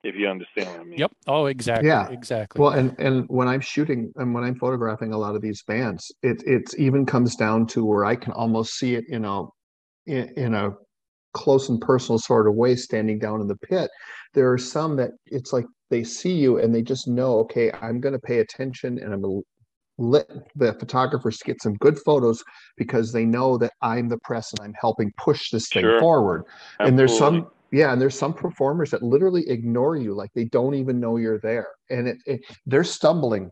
[0.07, 0.99] if you understand what I mean.
[0.99, 1.11] Yep.
[1.27, 1.89] Oh, exactly.
[1.89, 2.07] Yeah.
[2.09, 2.61] Exactly.
[2.61, 6.11] Well, and and when I'm shooting and when I'm photographing a lot of these bands,
[6.23, 9.43] it it even comes down to where I can almost see it in a
[10.05, 10.71] in, in a
[11.33, 13.89] close and personal sort of way standing down in the pit.
[14.33, 17.99] There are some that it's like they see you and they just know, okay, I'm
[17.99, 19.47] going to pay attention and I'm going to
[19.99, 22.43] let the photographers get some good photos
[22.77, 25.99] because they know that I'm the press and I'm helping push this thing sure.
[25.99, 26.43] forward.
[26.79, 26.89] Absolutely.
[26.89, 30.73] And there's some yeah and there's some performers that literally ignore you like they don't
[30.73, 33.49] even know you're there and it, it they're stumbling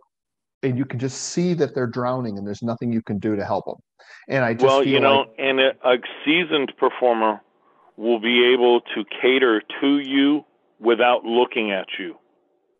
[0.66, 3.46] and you can just see that they're drowning and there's nothing you can do to
[3.46, 3.76] help them.
[4.28, 7.42] And I just well, you know, like, and a, a seasoned performer
[7.98, 10.44] will be able to cater to you
[10.80, 12.16] without looking at you.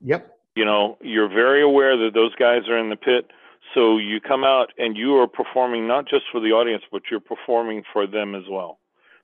[0.02, 3.32] yep, You know, you're very aware that those guys are in the pit.
[3.74, 7.20] So you come out and you are performing not just for the audience, but you're
[7.20, 8.80] performing for them as well.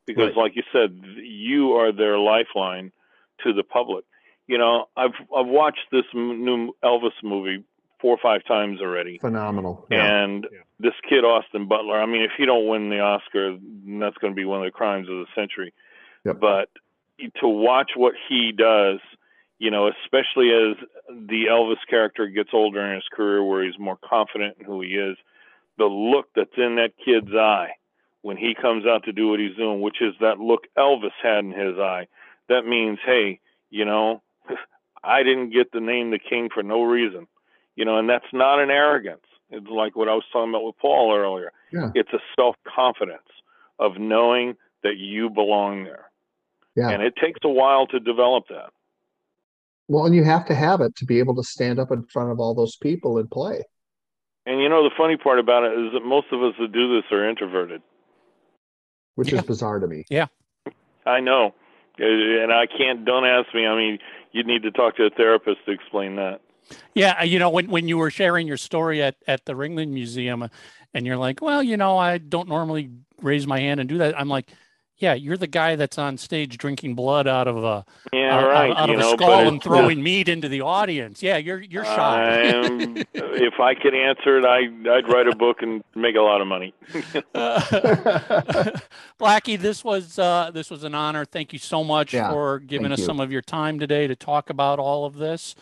[0.08, 0.38] Because, Right.
[0.38, 2.92] like you said, you are their lifeline
[3.44, 4.04] to the public.
[4.48, 7.64] You know, I've I've watched this m- new Elvis movie
[8.00, 9.86] four or five times already, phenomenal.
[9.92, 10.24] Yeah.
[10.24, 10.48] and
[10.80, 12.02] this kid Austin Butler.
[12.02, 14.72] I mean, if he don't win the Oscar, that's going to be one of the
[14.72, 15.72] crimes of the century.
[16.26, 16.40] Yep.
[16.40, 16.70] But
[17.40, 19.00] to watch what he does,
[19.60, 20.76] you know, especially as
[21.08, 24.96] the Elvis character gets older in his career, where he's more confident in who he
[24.96, 25.16] is,
[25.78, 27.74] the look that's in that kid's eye
[28.22, 31.40] when he comes out to do what he's doing, which is that look Elvis had
[31.40, 32.08] in his eye.
[32.50, 34.22] That means, hey, you know,
[35.04, 37.28] I didn't get the name the king for no reason,
[37.76, 39.26] you know, and that's not an arrogance.
[39.50, 41.52] It's like what I was talking about with Paul earlier.
[41.74, 41.90] Yeah.
[41.96, 43.28] It's a self confidence
[43.80, 46.12] of knowing that you belong there.
[46.76, 46.90] Yeah.
[46.90, 48.70] And it takes a while to develop that.
[49.88, 52.32] Well, and you have to have it to be able to stand up in front
[52.32, 53.64] of all those people and play.
[54.46, 56.96] And you know, the funny part about it is that most of us that do
[56.96, 57.82] this are introverted.
[59.16, 59.40] Which Yeah.
[59.40, 60.06] is bizarre to me.
[60.10, 60.28] Yeah,
[61.06, 61.54] I know.
[62.00, 63.68] Uh, And I can't, don't ask me.
[63.68, 64.00] I mean,
[64.32, 66.42] you'd need to talk to a therapist to explain that.
[66.96, 69.90] Yeah, uh, you know, when when you were sharing your story at at the Ringling
[69.90, 70.48] Museum, uh,
[70.94, 72.90] and you're like, well, you know, I don't normally
[73.22, 74.18] raise my hand and do that.
[74.20, 74.50] I'm like,
[75.02, 77.84] yeah, you're the guy that's on stage drinking blood out of a
[78.14, 78.76] Yeah, out, right.
[78.78, 81.24] out you of know, a but skull and throwing meat into the audience.
[81.24, 82.50] Yeah, you're you're shy.
[82.54, 84.60] I'm, if I could answer it, I,
[84.96, 86.74] I'd write a book and make a lot of money.
[89.20, 91.26] Blackie, this was uh, this was an honor.
[91.26, 93.06] Thank you so much Yeah, for giving us you.
[93.06, 95.56] some of your time today to talk about all of this.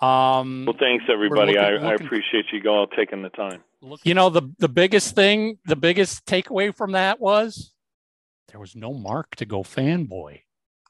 [0.00, 1.54] Um, well, thanks everybody.
[1.58, 3.62] looking- I, I appreciate you all taking the time.
[4.04, 7.72] you know the the biggest thing, the biggest takeaway from that was
[8.48, 10.40] there was no Mark to go fanboy.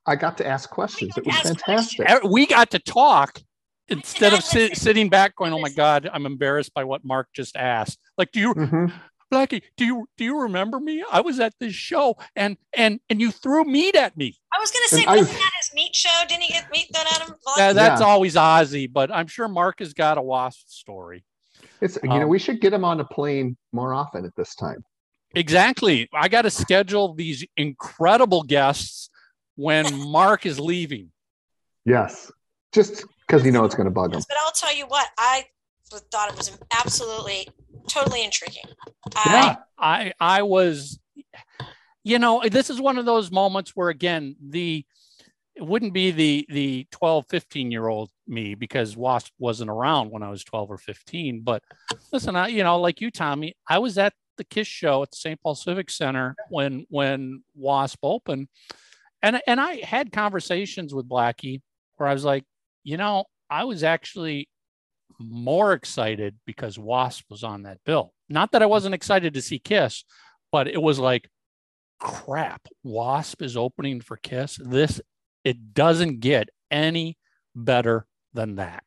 [0.07, 1.17] I got to ask questions.
[1.17, 2.09] It was fantastic.
[2.09, 3.41] Eh, We got to talk
[3.89, 7.29] instead of I sit, sitting back going, "Oh my God, I'm embarrassed by what Mark
[7.35, 8.93] just asked." Like, do you, Mhm.
[9.31, 9.63] Blackie?
[9.77, 11.05] Do you do you remember me?
[11.13, 14.39] I was at this show, and and and you threw meat at me.
[14.55, 16.25] I was gonna say, And wasn't that his meat show?
[16.27, 17.35] Didn't he get meat thrown at him?
[17.59, 18.07] Yeah, that's Yeah.
[18.07, 21.25] always Ozzy, but I'm sure Mark has got a wasp story.
[21.83, 24.55] It's you know Um, we should get him on a plane more often at this
[24.55, 24.83] time.
[25.35, 26.09] Exactly.
[26.13, 29.11] I got to schedule these incredible guests
[29.57, 31.11] when Mark is leaving.
[31.85, 32.31] Yes,
[32.73, 34.23] just because you know it's going to bug him.
[34.29, 35.45] But I'll tell you what, I
[35.91, 37.49] thought it was absolutely,
[37.89, 38.65] totally intriguing.
[39.27, 39.57] Yeah.
[39.79, 40.99] I I was,
[42.05, 44.85] you know, this is one of those moments where again the
[45.59, 50.23] it wouldn't be the the 12 15 year old me because wasp wasn't around when
[50.23, 51.63] i was 12 or 15 but
[52.13, 55.17] listen i you know like you tommy i was at the kiss show at the
[55.17, 58.49] st paul civic center when when wasp opened.
[59.23, 61.61] And and i had conversations with blackie
[61.97, 62.45] where i was like
[62.85, 64.49] you know i was actually
[65.19, 68.15] more excited because wasp was on that bill.
[68.29, 70.05] Not that i wasn't excited to see kiss
[70.51, 71.29] but it was like
[71.99, 74.59] crap wasp is opening for kiss.
[74.63, 75.01] This
[75.45, 77.17] it doesn't get any
[77.55, 78.85] better than that.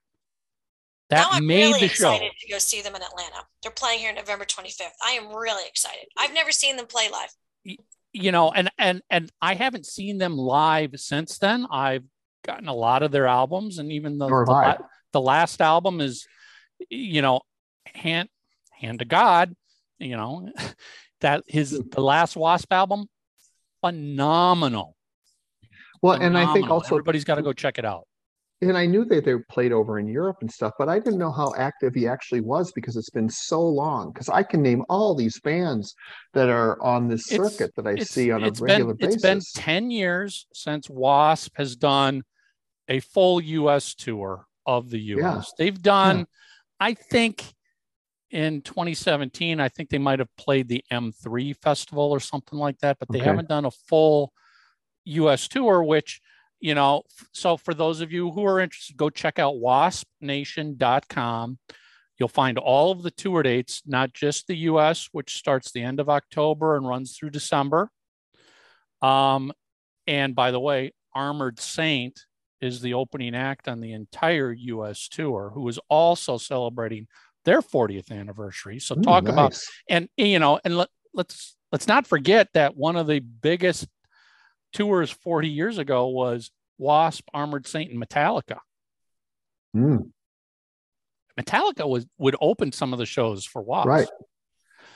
[1.11, 2.11] That now I'm made really the show.
[2.13, 3.45] excited to go see them in Atlanta.
[3.61, 4.89] They're playing here November 25th.
[5.03, 6.05] I am really excited.
[6.17, 7.77] I've never seen them play live.
[8.13, 11.67] You know, and and and I haven't seen them live since then.
[11.71, 12.03] I've
[12.45, 14.77] gotten a lot of their albums, and even the the, la-
[15.13, 16.25] the last album is,
[16.89, 17.41] you know,
[17.85, 18.27] hand
[18.71, 19.55] hand to God.
[19.99, 20.49] You know,
[21.21, 23.07] that his the last Wasp album,
[23.81, 24.95] phenomenal.
[26.01, 26.73] Well, and I think Phenomenal.
[26.73, 28.07] also, everybody's got to go check it out.
[28.69, 31.31] And I knew that they played over in Europe and stuff, but I didn't know
[31.31, 34.11] how active he actually was because it's been so long.
[34.11, 35.95] Because I can name all these bands
[36.33, 39.23] that are on this It's- circuit that I see on a regular been, basis.
[39.23, 42.23] It's been 10 years since WASP has done
[42.87, 45.53] a full US tour of the US.
[45.57, 46.27] They've done,
[46.79, 47.43] I think
[48.29, 52.99] in 2017, I think they might have played the M3 festival or something like that,
[52.99, 53.25] but they Okay.
[53.25, 54.33] haven't done a full
[55.05, 56.21] US tour, which,
[56.61, 57.01] you know,
[57.33, 61.57] so for those of you who are interested, go check out waspnation.com.
[62.19, 65.99] You'll find all of the tour dates, not just the US, which starts the end
[65.99, 67.89] of October and runs through December.
[69.01, 69.51] Um,
[70.05, 72.19] and by the way, Armored Saint
[72.61, 77.07] is the opening act on the entire US tour, who is also celebrating
[77.43, 78.79] their 40th anniversary.
[78.79, 79.59] So Ooh, talk about
[79.89, 83.87] and you know, and let, let's let's not forget that one of the biggest
[84.73, 88.59] tours 40 years ago was Wasp, Armored Saint, and Metallica.
[89.75, 90.11] Mm,
[91.39, 93.87] Metallica was would open some of the shows for Wasp.
[93.87, 94.07] Right.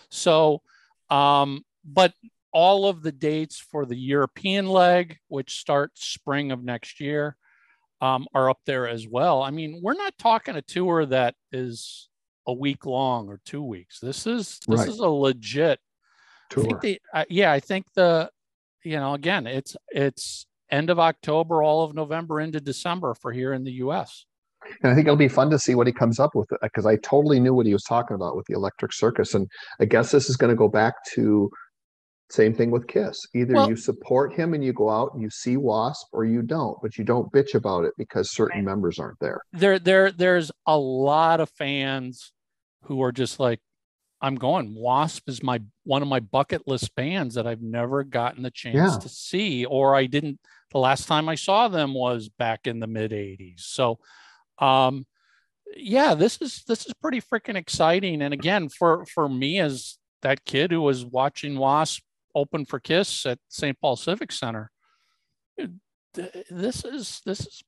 [0.09, 0.61] So,
[1.09, 2.13] um, but
[2.51, 7.35] all of the dates for the European leg, which starts spring of next year,
[8.01, 9.41] um, are up there as well.
[9.41, 12.09] I mean, we're not talking a tour that is
[12.47, 13.99] a week long or two weeks.
[13.99, 14.89] This is this Right.
[14.89, 15.79] is a legit
[16.51, 16.79] I think Tour.
[16.81, 18.29] they, uh, yeah, I think the,
[18.85, 23.53] you know, again, it's it's end of October, all of November into December for here
[23.53, 24.25] in the U.S.
[24.81, 26.95] And I think it'll be fun to see what he comes up with because I
[26.97, 29.33] totally knew what he was talking about with the electric circus.
[29.35, 29.47] And
[29.79, 31.49] I guess this is going to go back to
[32.31, 33.19] same thing with Kiss.
[33.35, 36.41] Either Well- you support him and you go out and you see Wasp or you
[36.41, 38.65] don't, but you don't bitch about it because certain Right.
[38.65, 39.41] members aren't there.
[39.53, 42.33] There, there, there's a lot of fans
[42.85, 43.59] who are just like,
[44.25, 44.73] I'm going.
[44.73, 48.93] Wasp is my one of my bucket list bands that I've never gotten the chance
[48.93, 48.97] Yeah.
[48.99, 50.39] to see, or I didn't.
[50.71, 53.59] The last time I saw them was back in the mid '80s.
[53.59, 53.99] So,
[54.57, 55.05] um,
[55.75, 58.23] yeah, this is this is pretty freaking exciting.
[58.23, 62.01] And again, for for me as that kid who was watching Wasp
[62.33, 63.79] open for Kiss at St.
[63.79, 64.71] Paul Civic Center,
[66.15, 67.63] this is this is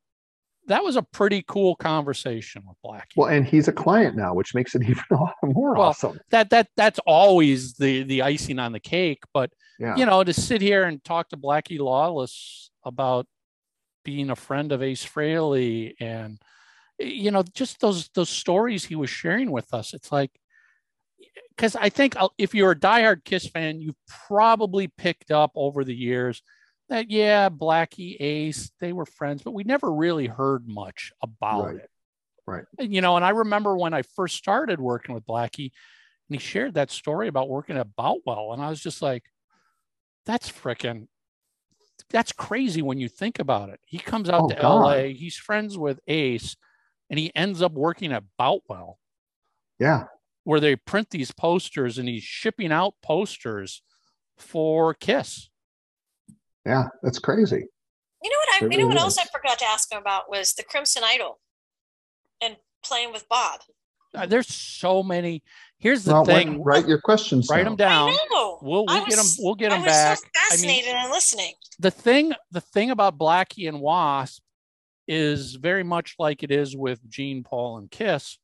[0.68, 3.16] that was a pretty cool conversation with Blackie.
[3.16, 5.04] Well, and he's a client now, which makes it even
[5.44, 6.20] more Well, awesome.
[6.30, 9.24] that that that's always the the icing on the cake.
[9.34, 9.96] But Yeah.
[9.96, 13.28] you know, to sit here and talk to Blackie Lawless about
[14.04, 16.40] being a friend of Ace Frehley and
[17.00, 19.94] you know just those those stories he was sharing with us.
[19.94, 20.32] It's like
[21.56, 23.96] because I think uh, if you're a diehard Kiss fan, you've
[24.28, 26.42] probably picked up over the years
[26.90, 31.76] that yeah, Blackie, Ace, they were friends, but we never really heard much about Right.
[31.78, 31.90] it.
[32.46, 32.66] Right.
[32.80, 35.72] And, you know, and I remember when I first started working with Blackie,
[36.30, 39.24] and he shared that story about working at Boutwell, and I was just like,
[40.26, 41.08] that's freaking
[42.10, 43.80] that's crazy when you think about it.
[43.86, 44.82] He comes out Oh, to God.
[44.82, 46.56] LA, he's friends with Ace,
[47.10, 49.00] and he ends up working at Boutwell
[49.80, 50.06] Yeah.
[50.44, 53.82] where they print these posters and he's shipping out posters
[54.38, 55.50] for Kiss.
[56.68, 56.84] Yeah.
[57.02, 57.64] That's crazy.
[58.24, 58.64] You know what?
[58.64, 61.04] I, It you know what else I forgot to ask him about was the Crimson
[61.06, 61.40] Idol,
[62.42, 63.62] and playing with Bob.
[64.16, 65.44] Uh, there's so many.
[65.78, 66.64] Here's the Well, why- thing.
[66.64, 68.10] write your questions Write them down.
[68.10, 68.18] down.
[68.20, 68.60] I know.
[68.62, 69.26] We'll I we'll get them.
[69.26, 70.18] was- We'll get I them was back.
[70.18, 71.54] so I mean, fascinated in listening.
[71.80, 74.42] the thing the thing about Blackie and Wasp
[75.08, 78.38] is very much like it is with Gene Paul and Kiss.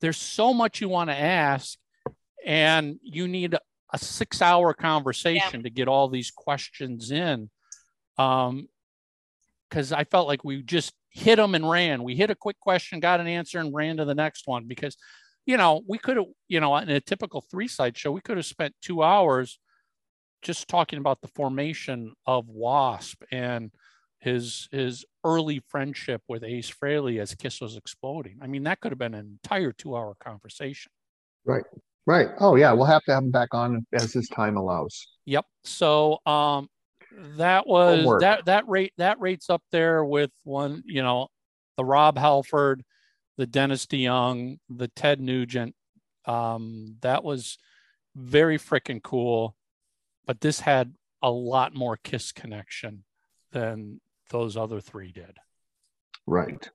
[0.00, 1.76] There's so much you want to ask,
[2.44, 3.56] and you need
[4.02, 7.50] a, a six hour conversation to get all these questions in.
[8.18, 8.68] Um,
[9.68, 12.04] because I felt like we just hit them and ran.
[12.04, 14.96] We hit a quick question, got an answer, and ran to the next one because,
[15.44, 18.36] you know, we could have, you know, in a typical three side show, we could
[18.36, 19.58] have spent two hours
[20.42, 23.72] just talking about the formation of Wasp and
[24.20, 28.38] his his early friendship with Ace Frehley as Kiss was exploding.
[28.42, 30.92] I mean, that could have been an entire two hour conversation.
[31.44, 31.64] Right.
[32.06, 32.28] Right.
[32.38, 32.72] Oh, yeah.
[32.72, 35.08] We'll have to have him back on as his time allows.
[35.24, 35.44] Yep.
[35.64, 36.68] So um
[37.36, 38.20] that was Homework.
[38.20, 41.28] that that rate that rates up there with one, you know,
[41.76, 42.84] the Rob Halford,
[43.36, 45.74] the Dennis DeYoung, the Ted Nugent.
[46.26, 47.58] Um, that was
[48.14, 49.56] very freaking cool.
[50.26, 53.04] But this had a lot more kiss connection
[53.52, 54.00] than
[54.30, 55.38] those other three did.
[56.26, 56.68] Right.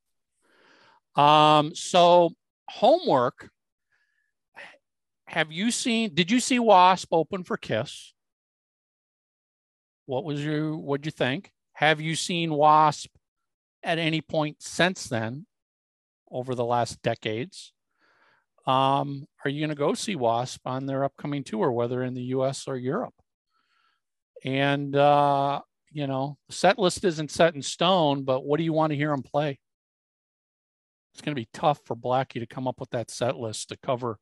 [1.15, 2.31] Um, so
[2.69, 3.49] homework.
[5.31, 6.13] Have you seen?
[6.13, 8.13] Did you see Wasp open for Kiss?
[10.05, 10.75] What was your?
[10.75, 11.53] What'd you think?
[11.71, 13.09] Have you seen Wasp
[13.81, 15.45] at any point since then,
[16.29, 17.71] over the last decades?
[18.67, 22.23] Um, are you going to go see Wasp on their upcoming tour, whether in the
[22.35, 22.67] U.S.
[22.67, 23.15] or Europe?
[24.43, 25.61] And uh,
[25.93, 29.11] you know, set list isn't set in stone, but what do you want to hear
[29.11, 29.59] them play?
[31.13, 33.77] It's going to be tough for Blackie to come up with that set list to
[33.77, 34.19] cover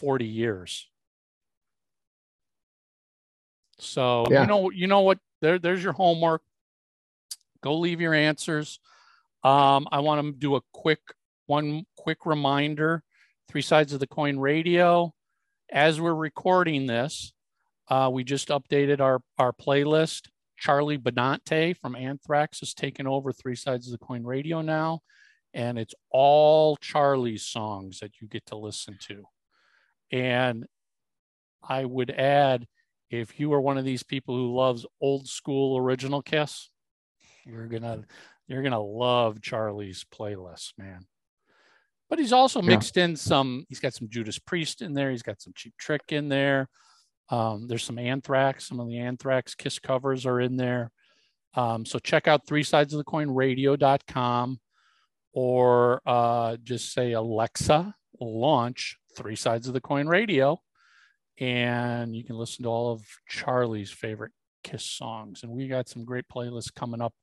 [0.00, 0.88] 40 years.
[3.78, 4.42] So Yeah.
[4.42, 5.18] you know, you know what?
[5.40, 6.42] There, there's your homework.
[7.62, 8.80] Go leave your answers.
[9.42, 11.00] Um, I want to do a quick
[11.46, 13.02] one quick reminder.
[13.48, 15.12] Three sides of the coin radio.
[15.70, 17.32] As we're recording this,
[17.88, 20.28] uh, we just updated our our playlist.
[20.58, 25.00] Charlie Benante from Anthrax has taken over Three Sides of the Coin Radio now,
[25.54, 29.24] and it's all Charlie's songs that you get to listen to.
[30.10, 30.66] And
[31.62, 32.66] I would add,
[33.10, 36.70] if you are one of these people who loves old school original Kiss,
[37.44, 38.04] you're gonna
[38.46, 41.06] you're gonna love Charlie's playlist, man.
[42.08, 42.68] But he's also Yeah.
[42.68, 43.64] mixed in some.
[43.68, 45.10] He's got some Judas Priest in there.
[45.10, 46.68] He's got some Cheap Trick in there.
[47.28, 48.66] Um, there's some Anthrax.
[48.66, 50.90] Some of the Anthrax Kiss covers are in there.
[51.54, 54.60] Um, so check out three sides of the coin radio.com.
[55.32, 60.60] or uh, just say, Alexa, launch Three Sides of the Coin Radio.
[61.38, 64.32] And you can listen to all of Charlie's favorite
[64.62, 65.42] Kiss songs.
[65.42, 67.14] And we got some great playlists coming up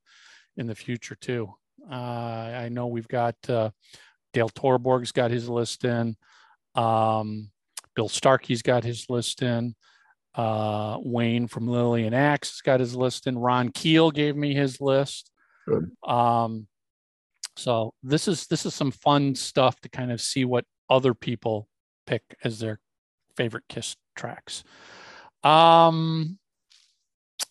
[0.58, 1.54] in the future, too.
[1.90, 3.70] Uh, I know we've got uh,
[4.34, 6.16] Dale Torborg's got his list in.
[6.76, 7.52] Um,
[7.96, 9.76] Bill Starkey's got his list in.
[10.36, 13.38] Uh, Wayne from Lillian Axe has got his list in.
[13.38, 15.32] Ron Keel gave me his list.
[15.68, 15.92] Good.
[16.08, 16.68] Um,
[17.56, 21.68] so this is this is some fun stuff to kind of see what other people
[22.08, 22.80] pick as their
[23.36, 24.64] favorite Kiss tracks.
[25.44, 26.40] Um,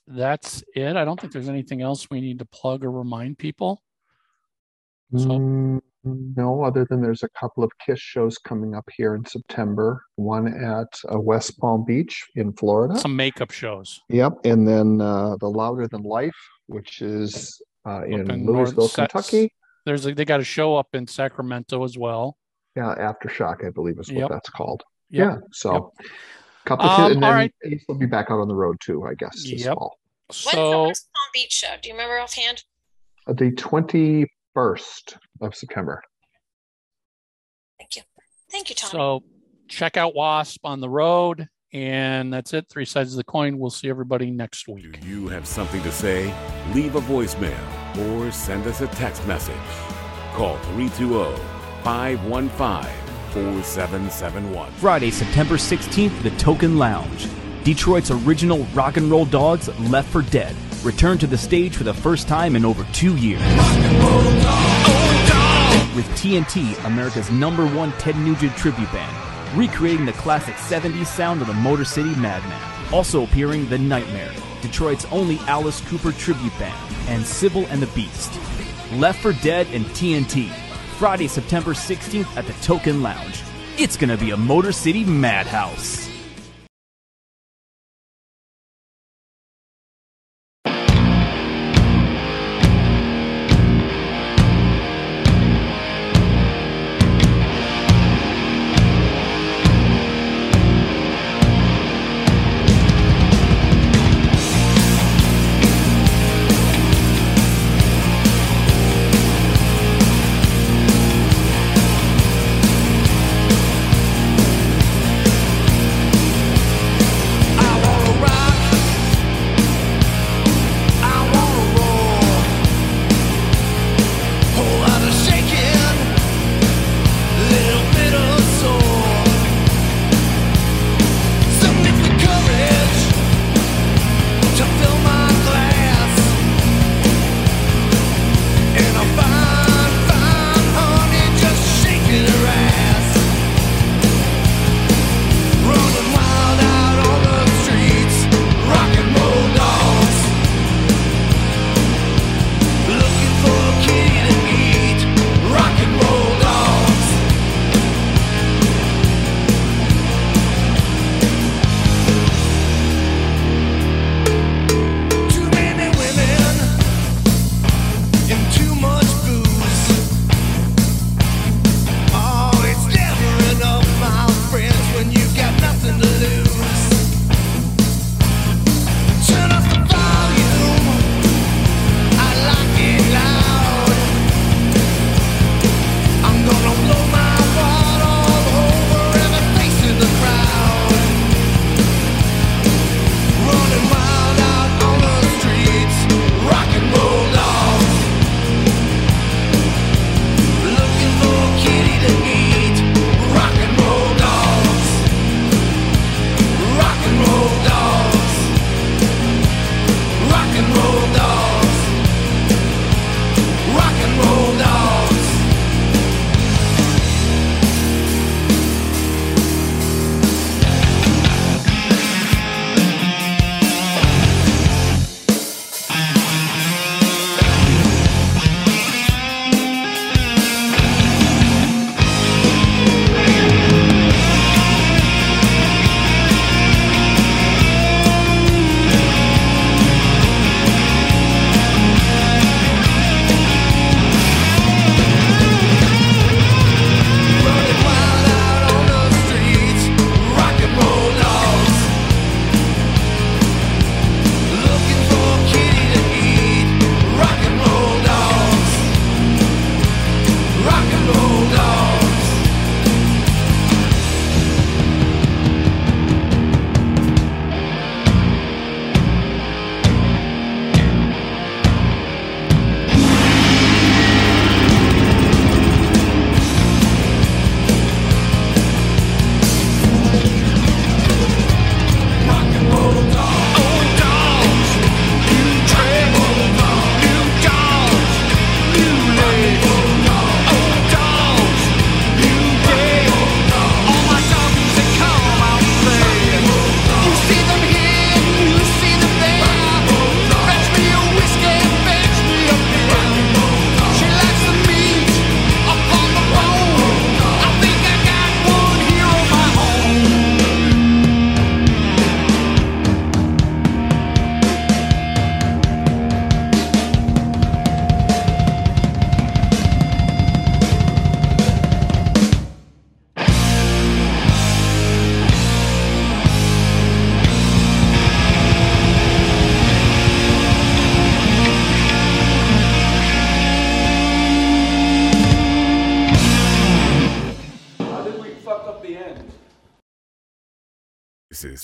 [0.09, 0.97] that's it.
[0.97, 3.83] I don't think there's anything else we need to plug or remind people.
[5.17, 5.81] So Mm,
[6.37, 10.05] no, other than there's a couple of Kiss shows coming up here in September.
[10.17, 12.99] One at uh, West Palm Beach in Florida.
[12.99, 14.01] some makeup shows.
[14.09, 16.37] Yep, and then uh, the Louder Than Life,
[16.67, 19.53] which is uh, in, North Louisville, Sa- Kentucky.
[19.85, 22.37] There's a, they got a show up in Sacramento as well.
[22.77, 24.31] Yeah, Aftershock, I believe is what Yep.
[24.31, 24.85] that's called.
[25.11, 25.27] Yep.
[25.33, 25.93] Yeah, so
[26.67, 27.55] couple, Um, and all then right.
[27.65, 29.75] Ace will be back out on the road too, I guess, this Yep.
[29.75, 29.99] fall.
[30.29, 31.75] When's the So West Palm Beach show?
[31.81, 32.65] Do you remember offhand?
[33.27, 36.03] Uh, The twenty first of September.
[37.79, 38.03] Thank you.
[38.51, 38.91] Thank you, Tommy.
[38.91, 39.23] so
[39.69, 42.69] check out Wasp on the road, and that's it.
[42.69, 43.59] Three sides of the coin.
[43.59, 45.01] We'll see everybody next week.
[45.01, 46.35] Do you have something to say?
[46.75, 47.57] Leave a voicemail
[48.13, 49.55] or send us a text message.
[50.35, 51.56] Call 320
[51.87, 52.83] 515
[53.33, 54.73] 4771.
[54.73, 57.29] Friday, September 16th, the Token Lounge.
[57.63, 61.95] Detroit's original rock and roll dogs, Left for Dead, return to the stage for the
[61.95, 63.41] first time in over two years.
[65.95, 71.47] With TNT, America's number one Ted Nugent tribute band, recreating the classic 70s sound of
[71.47, 72.61] the Motor City Madman.
[72.93, 78.33] Also appearing The Nightmare, Detroit's only Alice Cooper tribute band, and Sybil and the Beast.
[78.95, 80.66] Left for Dead and TNT.
[80.97, 83.43] Friday, September 16th at the Token Lounge.
[83.77, 86.06] It's gonna be a Motor City madhouse.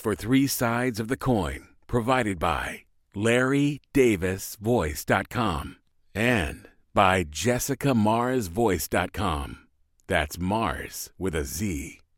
[0.03, 5.77] For three sides of the coin, provided by LarryDavisVoice.com
[6.13, 9.59] and by JessicaMarzVoice.com.
[10.09, 12.02] That's Mars with a Z.